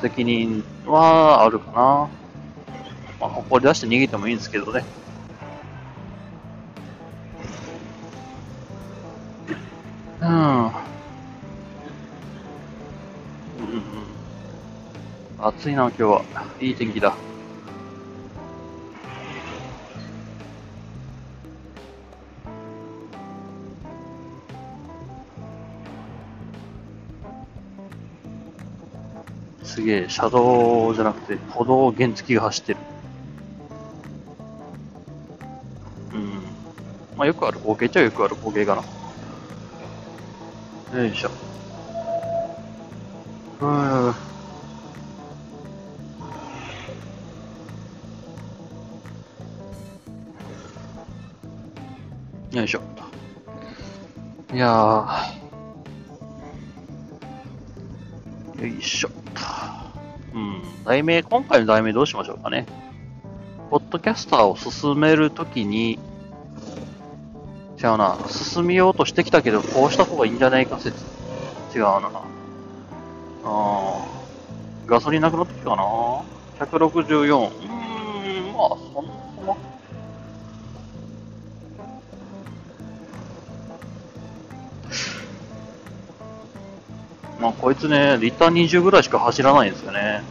[0.01, 2.09] 責任はあるかな。
[3.19, 4.83] まあ、誇り出して逃げてもいいんですけどね。
[10.21, 10.73] うんうん。
[15.39, 16.21] 暑いな、今日は。
[16.59, 17.15] いい天気だ。
[29.83, 32.79] げえ、車道じゃなくて、歩道原付が走ってる。
[36.13, 36.43] うん。
[37.17, 38.75] まあ、よくある光景っちゃよくある光景か
[40.91, 40.99] な。
[40.99, 41.31] よいしょ。
[43.61, 44.15] うん。
[52.51, 52.81] よいしょ。
[54.53, 55.22] いやー。
[60.93, 62.67] 題名、今回の題名どうしましょうかね。
[63.71, 65.93] ポッドキャスターを進めるときに、
[67.81, 68.19] 違うな。
[68.27, 71.03] 進みようとしてきたけど、こうした方がいいんじゃないか説。
[71.73, 72.11] 違うな。
[73.43, 74.87] あー。
[74.87, 75.83] ガソリンなくなってきたかな。
[76.59, 76.91] 164。
[76.91, 79.05] うーん、まあ、そん
[79.47, 79.55] な。
[87.41, 90.21] まあ、こいつね、リッター20ぐらいしか走らないんですよね。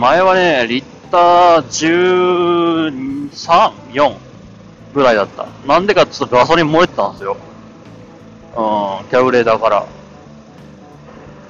[0.00, 4.16] 前はね、リッター13、4
[4.94, 5.46] ぐらいだった。
[5.66, 7.36] なんでかって言うとガソリン漏れてたんですよ。
[8.56, 9.86] うん、キャブレーターから。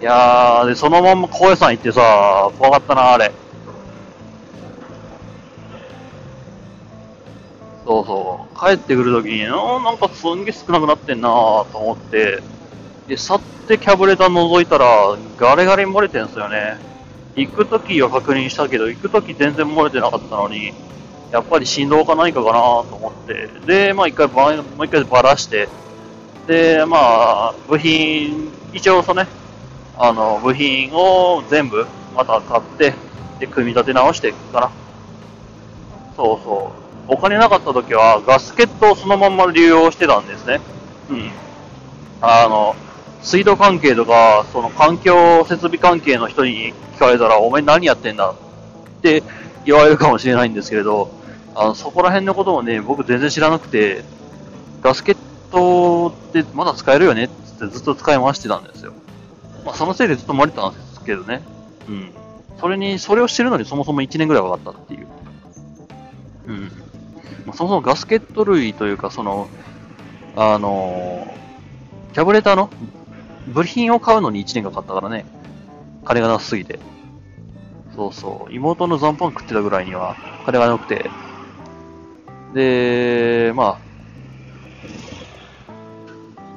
[0.00, 3.30] いやー、で、そのまんま高野山行ってさ、怖かったな、あれ。
[7.86, 8.58] そうそう。
[8.58, 12.42] 帰ってくるときに、あなんかすんげえ少なくなってんなーと思って、
[13.06, 16.89] で、去ってキャブレター覗いたら、ガレガレ漏れてんすよね。
[17.40, 20.72] 行くときは確認したけど、行くとき全然漏れてなかったのに、
[21.32, 25.68] やっぱり振動か何かかなと思って、で、まあ一回ば、もう一回ばらして、
[26.46, 29.28] で、まあ、部品、一応そのね、
[29.96, 32.94] あの、部品を全部また買って、
[33.38, 34.70] で、組み立て直していくかな。
[36.16, 36.72] そうそ
[37.08, 37.12] う。
[37.12, 40.60] お金なかった時はガスケットをそのまま流用してたんですね。
[41.08, 41.30] うん。
[42.20, 42.74] あの、
[43.22, 48.30] 水道関係とか、その環境設備関係の人に聞かれたら、お前何やってんだ？
[48.30, 48.34] っ
[49.02, 49.22] て
[49.64, 51.10] 言われるかもしれないんですけれど、
[51.54, 54.04] あの、そこら辺のこともね、僕全然知らなくて、
[54.82, 55.16] ガスケッ
[55.50, 57.24] トってまだ使えるよね？
[57.24, 58.94] ってってずっと使い回してたんですよ。
[59.64, 61.42] まあ、そのせいでずっと漏れてたんですけどね。
[61.88, 62.12] うん。
[62.58, 65.06] それに、それをしてるのにそもそも1年ぐらいかかったっていう。
[66.46, 66.60] うん。
[67.46, 69.48] まあ、そもそもガスケット類というか、その、
[70.36, 71.40] あのー
[72.12, 72.70] キャブレターの
[73.50, 75.24] 部品を買うのに1年かかったからね。
[76.04, 76.78] 金がなさすぎて。
[77.94, 78.52] そうそう。
[78.52, 81.10] 妹の残飯食ってたぐらいには金がなくて。
[82.54, 83.66] で、まあ、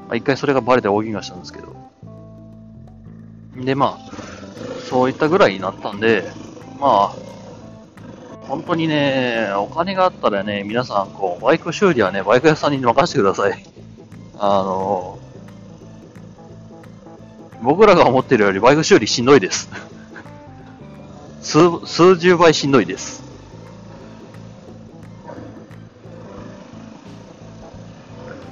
[0.08, 1.74] まあ一回それがバレて大喧嘩したんですけど。
[3.56, 4.14] で、まあ、
[4.89, 6.32] そういったぐらいになったんで、
[6.80, 7.16] まあ、
[8.48, 13.64] 本当にね、お金があったらね、皆さん、こう、バイク修理はね、バイク屋さんに任せてください。
[14.38, 15.20] あの、
[17.64, 19.70] 僕らが思ってるよりバイク修理しんどいです。
[21.41, 23.24] 数、数十倍しんどいです。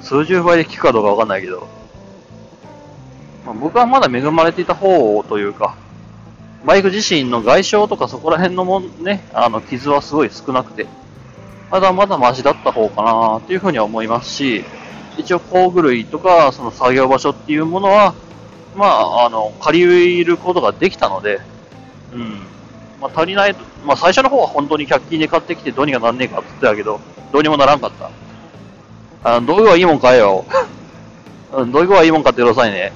[0.01, 1.68] 数十倍で効くかどうかわかんないけど、
[3.45, 5.76] まあ、僕はまだ恵まれていた方というか、
[6.66, 10.88] バイク自身の外傷とかそこら辺のもんね、あの、傷はすごい少なくて、
[11.70, 14.64] まだまだマシだった方かなっていうふうには思いますし、
[15.18, 18.14] 一応工具類とか、その作業場所っていうものは、
[18.76, 21.42] まあ、あの、借りることができたので、
[22.14, 22.40] うん。
[23.02, 27.00] まあ、足りない、まあ、最初の方は本当に100均で買ってきてどうにかなんねえかって言ってたけど、
[27.32, 28.10] どうにもならんかった。
[29.24, 30.46] あの道具はいいもん買えよ。
[31.54, 32.94] うん、道具はいいもん買ってくださいね。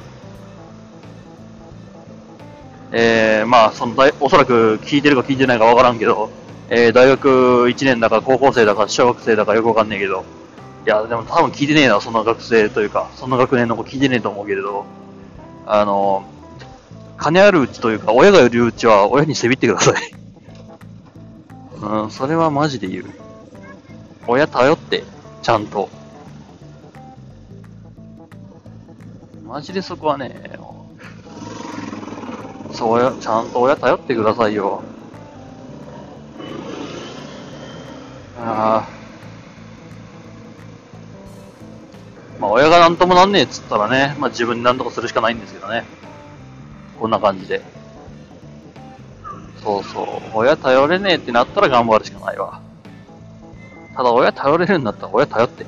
[2.92, 6.30] えー、まあ、その大、おそらく聞いてるか聞いてないかわからんけど、
[6.70, 10.24] えー、大学1年だか高校生だか小学生だかよくわかんねえけど、
[10.86, 14.86] いや、でも多分聞いてねえな、そんな学生というか、そんな学年の子聞いてねえと思うけれど、
[15.66, 16.24] あの、
[17.18, 20.16] 金あるうちというか、親がいるうちは親にせびってください。
[21.82, 23.05] うん、それはマジで言う。
[24.28, 25.03] 親頼って、
[25.41, 25.89] ちゃんと。
[29.47, 30.59] マジでそこはね、
[32.72, 34.84] そう、親ちゃんと親頼ってくださいよ。
[38.38, 39.05] ああ。
[42.40, 45.86] まあ、親がなんともなんねえっつったらね、まあ自分でなんとかするしかないんですけどね。
[47.00, 47.62] こんな感じで。
[49.64, 50.06] そうそう。
[50.34, 52.62] 親頼れねえってなったら頑張るしかないわ。
[53.96, 55.66] ただ親頼れるんだったら親頼って。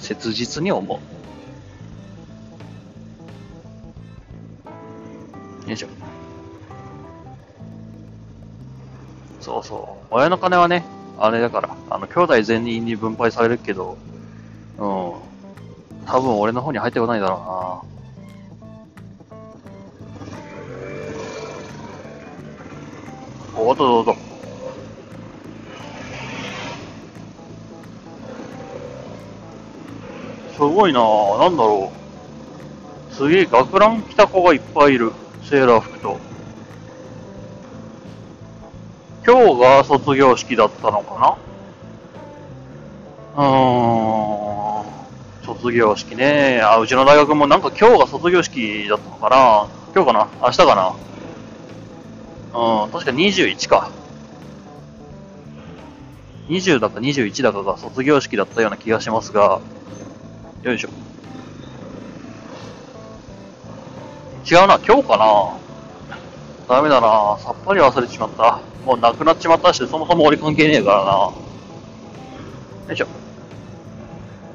[0.00, 1.00] 切実に思
[5.66, 5.68] う。
[5.68, 5.88] よいしょ。
[9.40, 10.14] そうそう。
[10.14, 10.84] 親の金はね、
[11.18, 13.96] あれだから、あの、兄弟全員に分配されるけど、
[14.78, 15.32] うん。
[16.06, 17.92] 多分俺の方に入ってこないだろうな。
[23.64, 24.16] おっとどうぞ。
[30.54, 31.38] すごいなぁ。
[31.38, 31.92] なんだろ
[33.10, 33.14] う。
[33.14, 35.12] すげえ学ラン着た子がいっぱいいる。
[35.42, 36.31] セーラー服と。
[39.62, 41.38] が卒業式だったのか
[43.36, 43.42] な？
[43.42, 44.92] うーん。
[45.44, 46.60] 卒業式ね。
[46.62, 49.68] あ、うちの大学もなんか今日が卒業式だったのかな？
[49.94, 50.28] 今日かな？
[50.42, 50.94] 明日かな？
[52.54, 53.90] うん、確か21か。
[56.48, 59.60] 20だか21だかが卒業式だったような気がしますが、
[60.62, 60.88] よいしょ。
[64.44, 65.61] 違うな、今日かな？
[66.72, 68.58] ダメだな、さっぱり忘れてしまった。
[68.86, 71.10] もうなくなっちまったし、そもそも俺関係ねえからな。
[71.10, 71.34] よ
[72.90, 73.06] いしょ。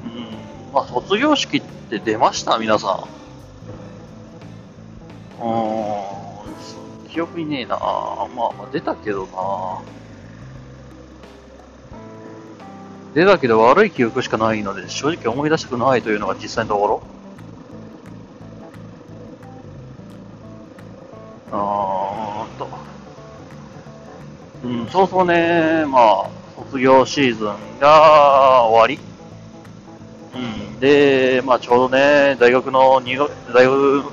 [0.04, 2.58] うん、まあ卒業式って出ました？
[2.58, 3.08] 皆さ
[5.40, 5.44] ん。
[5.44, 8.28] うーん、記憶にねえなあ。
[8.36, 9.82] まあ、出たけどな。
[13.14, 17.04] 出たけど悪い記憶しかないので、正直思い出したくないというのが実際のところ。
[21.52, 22.68] あーっと。
[24.64, 29.00] うん、そうそうね、まあ、卒業シーズンが終わり。
[30.36, 34.04] うん、で、まあちょうどね、大学の入学、大学、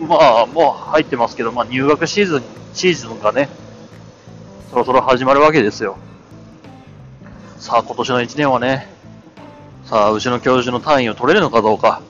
[0.00, 3.48] まあもう入ってますけど、まあ入学シーズン、シーズンがね、
[4.70, 5.96] そろそろ始まるわけですよ。
[7.58, 8.88] さあ今年の1年はね、
[9.84, 12.02] さあうちの教授の単位を取れるのかどうか。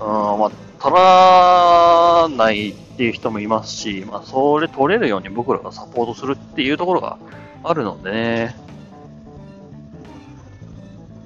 [0.00, 0.50] うん、まあ
[0.82, 7.18] 取らないっていう人もいますし、まあそれ取れるように僕らがサポートするっていうところが
[7.62, 8.56] あるのでね、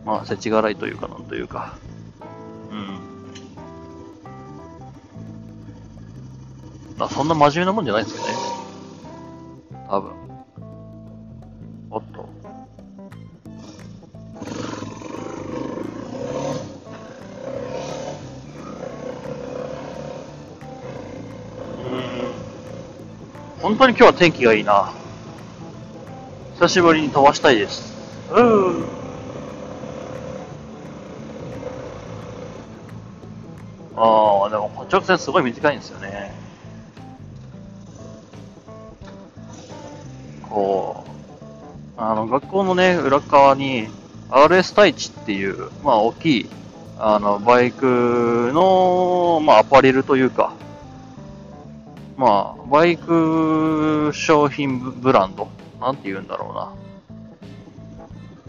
[0.06, 1.76] まあ、世知辛いというか、なんというか。
[2.70, 3.00] うん。
[7.00, 8.34] あ、そんな真面目なもんじゃないですよね。
[9.88, 10.12] 多分。
[11.90, 12.25] おっと。
[23.66, 24.92] 本当に今日は天気がいいな。
[26.54, 27.92] 久しぶりに飛ばしたいです。
[28.32, 28.84] うん。
[33.96, 36.32] ああ、でも直線すごい短いんですよね。
[40.48, 41.04] こ
[41.98, 43.88] う、あの、学校のね、裏側に
[44.30, 46.50] RS 太一っていう、まあ大きい、
[47.00, 50.52] あの、バイクの、まあアパレルというか、
[52.16, 55.48] まあ、バイク商品ブランド、
[55.80, 56.72] なんて言うんだろうな。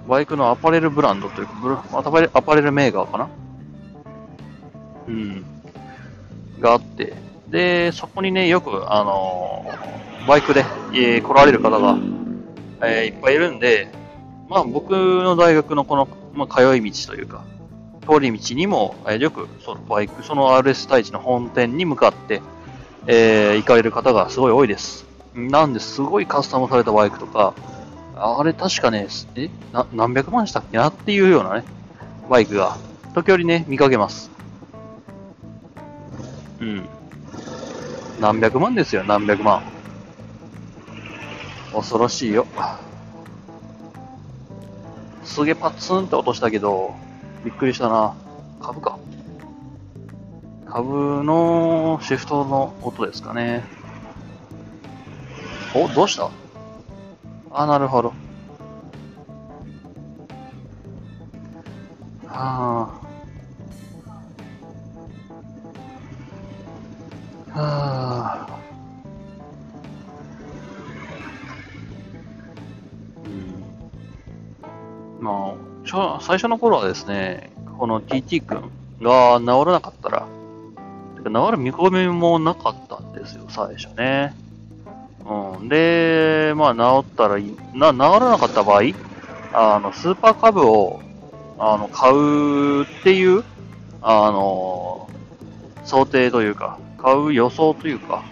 [0.07, 3.29] バイクのアパレルブランドというか、アパレルアパレルメーカーかな。
[5.07, 5.45] うん、
[6.59, 7.13] があって、
[7.49, 11.97] で、そこにね、よく、あのー、バイクで、えー、来られる方が、
[12.81, 13.89] えー、いっぱいいるんで、
[14.49, 17.43] まあ僕の大学のこの、まあ、通い道というか、
[18.09, 22.41] 通り道にも、えー、よくそのバイク、その RS 太一の本店に向かって、
[23.07, 25.05] えー、行かれる方がすごい多いです。
[25.33, 27.53] なんで、すごいカスタムされたバイクとか、
[28.15, 30.77] あれ確かね、えな何百万したっけ？
[30.77, 31.63] なっていうようなね、
[32.29, 32.77] バイクが、
[33.13, 34.29] 時折ね、見かけます。
[36.59, 36.89] うん。
[38.19, 39.61] 何百万ですよ、何百万。
[41.71, 42.47] 恐ろしいよ。
[45.23, 46.95] すげえパツンって落としたけど、
[47.45, 48.15] びっくりしたな。
[48.59, 48.97] 株か。
[50.69, 53.63] 株のシフトの音ですかね。
[55.73, 56.29] お、どうした？
[57.51, 58.13] あ、なるほど。
[62.27, 62.99] は
[67.53, 67.59] あ。
[67.59, 68.59] はあ。
[73.25, 75.23] うん。
[75.23, 75.53] ま
[75.91, 78.69] あ、最初の頃はですね、この TT 君
[79.01, 80.27] が治らなかったら、
[81.27, 84.35] てか治る見込みもなかったんですよ、最初ね。
[85.25, 85.69] うん。
[85.69, 88.81] で、まあ治ったらいい、な、治らなかった場合、
[89.53, 91.01] あの、スーパーカブを、
[91.59, 93.43] あの、買うっていう、
[94.01, 95.09] あの、
[95.85, 98.23] 想定というか、買う予想というか、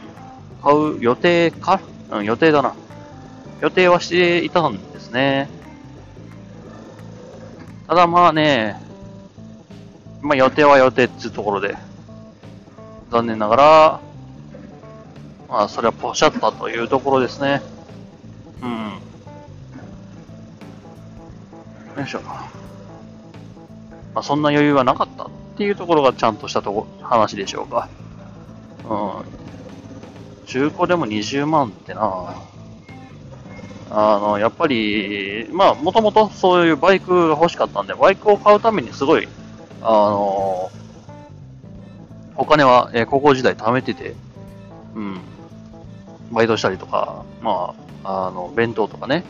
[0.63, 1.79] 買う予定か？
[2.11, 2.75] うん、予定だな。
[3.61, 5.49] 予定はしていたんですね。
[7.87, 8.81] ただまあね、
[10.21, 11.75] まあ予定は予定っていうところで、
[13.11, 14.01] 残念ながら、
[15.47, 17.61] まあそれはポシャったというところですね。
[18.61, 18.99] うん。
[21.97, 22.21] よいしょ。
[22.21, 22.49] ま
[24.15, 27.89] あそんな余裕はなかったっていうところがちゃんとしたとこ話でしょうか。
[28.89, 29.35] うん。
[30.45, 32.35] 中古でも20万ってな
[33.89, 39.27] あの、やっぱり、まあ、もともとそういうバイクが欲しかったんで、バイクを買うためにすごい、
[39.81, 40.69] あの、
[42.37, 44.15] お金は、えー、高校時代貯めてて、
[44.95, 45.19] うん、
[46.31, 47.73] バイトしたりとか、ま
[48.03, 49.23] あ、あの、弁当とかね、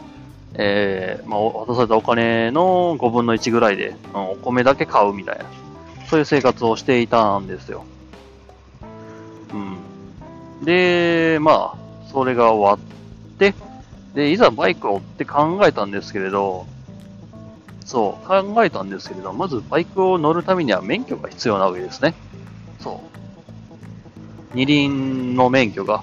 [0.55, 5.45] えー、まあ、渡されたお金の5分の1ぐらいで、うん、お米だけ買うみたいな、
[6.07, 7.85] そういう生活をしていたんですよ。
[9.53, 10.65] うん。
[10.65, 11.77] で、まあ、
[12.11, 13.53] それが終わって、
[14.13, 16.65] で、いざバイクをって考えたんですけれど、
[17.85, 22.15] そう、考えたんですけれど、まずバイクを乗るためには免許が必要なわけですね。
[24.55, 26.01] 二輪の免許が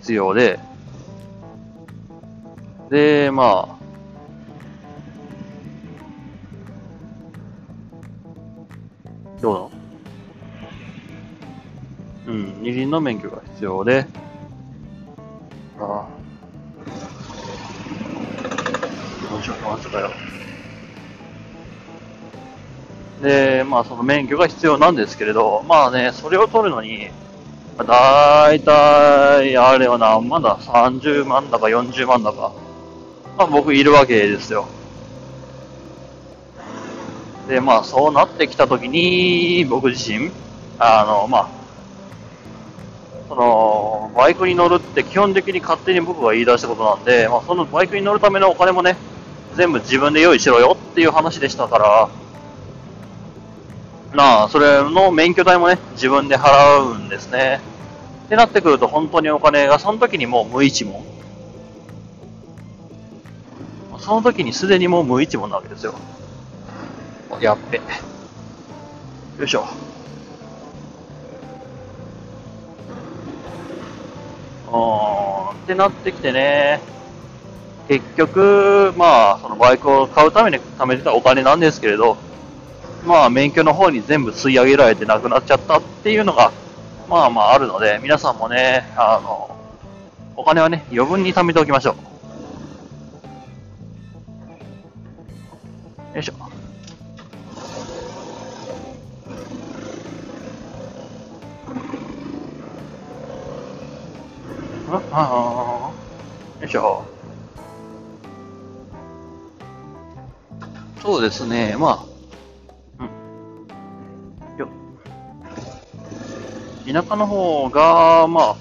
[0.00, 0.58] 必要で、
[2.88, 3.76] で、まあ、
[9.42, 9.70] どう
[12.26, 14.06] だうん、二輪の免許が必要で、
[15.78, 16.08] ああ。
[19.30, 20.10] どうしよう、ちょっとやろ。
[23.22, 27.10] で、まあ、その免許が必要なんですけれど、まあね、それを取るのに、
[27.82, 32.52] だいたい、あれは何万だ ?30 万だか40万だか。
[33.36, 34.66] まあ僕いるわけですよ。
[37.48, 40.30] で、まあそうなってきたときに、僕自身、
[40.78, 41.48] あの、まあ、
[43.28, 48.96] その、バイクに乗るって基本的に勝手に僕が言い出したことなんで、まあそのバイクに乗るためのお金もね、
[49.56, 52.08] 全部自分で用意しろよっていう話でしたから、
[54.14, 57.60] なあ、それの免許代もね、自分で払うんですね。
[58.26, 60.94] ってなってくると本当にお金がその時にもう無一文。
[63.98, 65.94] その時にすでにもう無一文なわけですよ。
[67.40, 67.78] やっべ。
[67.78, 67.84] よ
[69.44, 69.66] いしょ。
[74.70, 76.80] あーってなってきてね。
[77.88, 82.16] 結局、まあ、そのバイクを買うために貯めてたお金なんですけれど、
[83.06, 86.52] まあ、免許の方に全部吸い上げられてなくなっちゃったっていうのが、
[87.08, 89.54] まあまああるので、皆さんもね、あの、
[90.36, 91.94] お金はね、余分に貯めておきましょ
[96.12, 96.16] う。
[96.16, 96.34] よいしょ。
[105.12, 105.90] あ
[106.60, 107.04] あよいしょ。
[111.02, 112.13] そうですね、まあ、
[116.86, 118.56] 田舎の方が、まあ、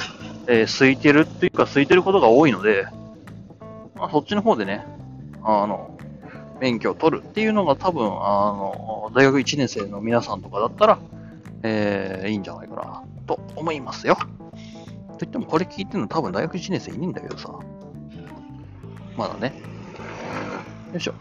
[0.48, 2.88] えー空いてるっていうか、空いてることが多いので、
[3.96, 4.86] まあ、そっちの方でね、
[5.44, 5.98] あの、
[6.60, 11.00] 免許を取るっていうのが多分、あの、大学1年生の皆さんとかだったら、
[11.64, 14.18] えー、いいんじゃないかな、と思いますよ。
[15.18, 17.50] といっても、これ聞いてるの多分大学1年生いねえんだけどさ。
[19.18, 19.54] まだね。
[20.92, 21.14] よいしょ。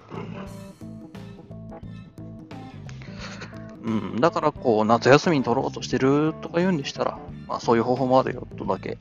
[3.85, 7.18] うん、だからこう、夏休みに取ろうとしてるとか言うんでしたら、
[7.49, 8.97] まあそういう方法もあるよ、とだけ。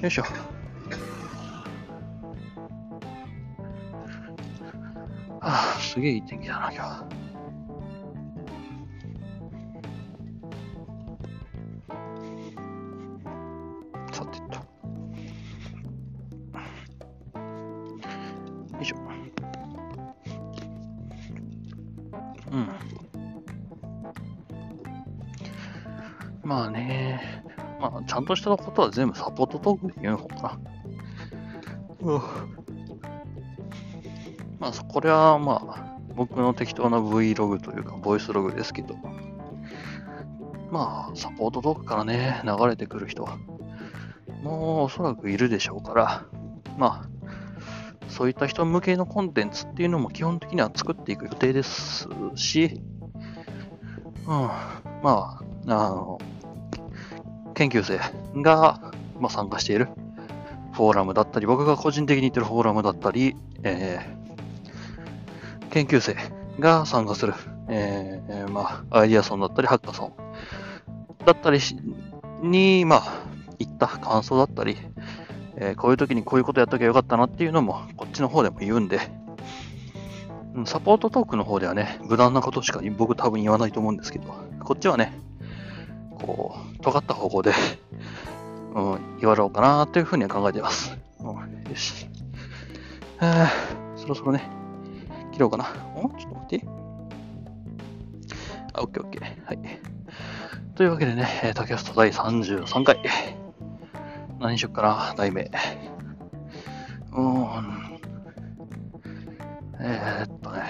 [0.00, 0.24] よいしょ。
[5.42, 7.31] はあ、すげえいい天気だな、今日。
[28.12, 30.60] ちゃんとしたことは全部サポートトークで言うのかな。
[32.00, 32.20] うん。
[34.60, 38.96] まあ、そこれはまあ、僕の適当な Vlog というか、ボイスログですけど、
[40.70, 43.38] まあ、サポートトークからね、流れてくる人は、
[44.42, 46.26] もうおそらくいるでしょうから、
[46.76, 52.82] まあ、そういった人向けのコンテンツっていうのも基本的には作っていく予定ですし、
[54.26, 54.52] うん、ま
[55.02, 56.18] あ、あの、
[57.62, 58.00] 研究生
[58.42, 59.88] が、まあ、参加している
[60.72, 64.22] フォーラムだったり、僕が個人的に言ってるフォーラムだったり、えー
[65.70, 66.14] 研究生
[66.58, 67.32] が参加する、
[67.66, 70.12] えーまあ、アイディアソンだったり、ハッカソン
[71.24, 71.60] だったり
[72.42, 73.22] に、まあ、
[73.58, 74.76] 言った感想だったり、
[75.56, 78.98] えーこういう時にこういうことやっときゃよかったなっていうのも、こっちの方でも言うんで、
[80.66, 85.21] サポートトークの方ではね、無難なことしか僕多分言わないと思うんですけど、こっちはね、
[86.22, 87.52] こう、尖った方向で、
[88.74, 90.96] うん、言われようかなというふうには考えています。
[91.20, 92.06] うん、よし。
[93.18, 93.52] はあ
[93.96, 94.50] そろそろね、
[95.32, 95.66] 切ろうかな。
[95.94, 96.66] おちょっと待って。
[98.72, 99.46] あ、オッケーオッケー。
[99.46, 99.58] はい。
[100.74, 102.98] というわけでね、えータキャスト第33回。
[104.40, 105.50] 何しよっかな、題名。
[107.12, 108.00] うーん。
[109.78, 110.62] えー、っとね。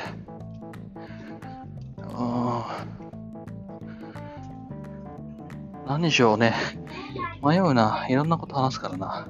[1.99, 3.02] うーん。
[5.87, 6.55] 何でしようね。
[7.43, 8.07] 迷うな。
[8.09, 9.29] いろんなこと話すからな。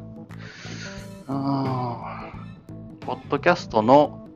[3.00, 4.28] ポッドキャストの、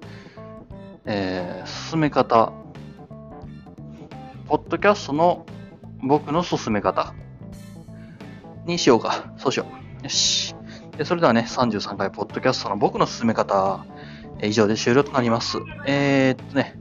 [1.05, 2.53] えー進め方。
[4.47, 5.47] ポッドキャストの
[6.03, 7.14] 僕の進め方
[8.64, 9.33] にしようか。
[9.37, 9.67] そうしよ
[10.01, 10.05] う。
[10.05, 10.55] よし。
[10.97, 13.85] でそれではね、33回ポッドキャストの僕の進め方、
[14.41, 15.59] え以上で終了となります。
[15.87, 16.79] えー、っとね、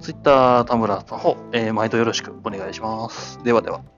[0.00, 3.42] Twitter、田村の方、えー毎度よろしくお願いします。
[3.42, 3.93] ではでは。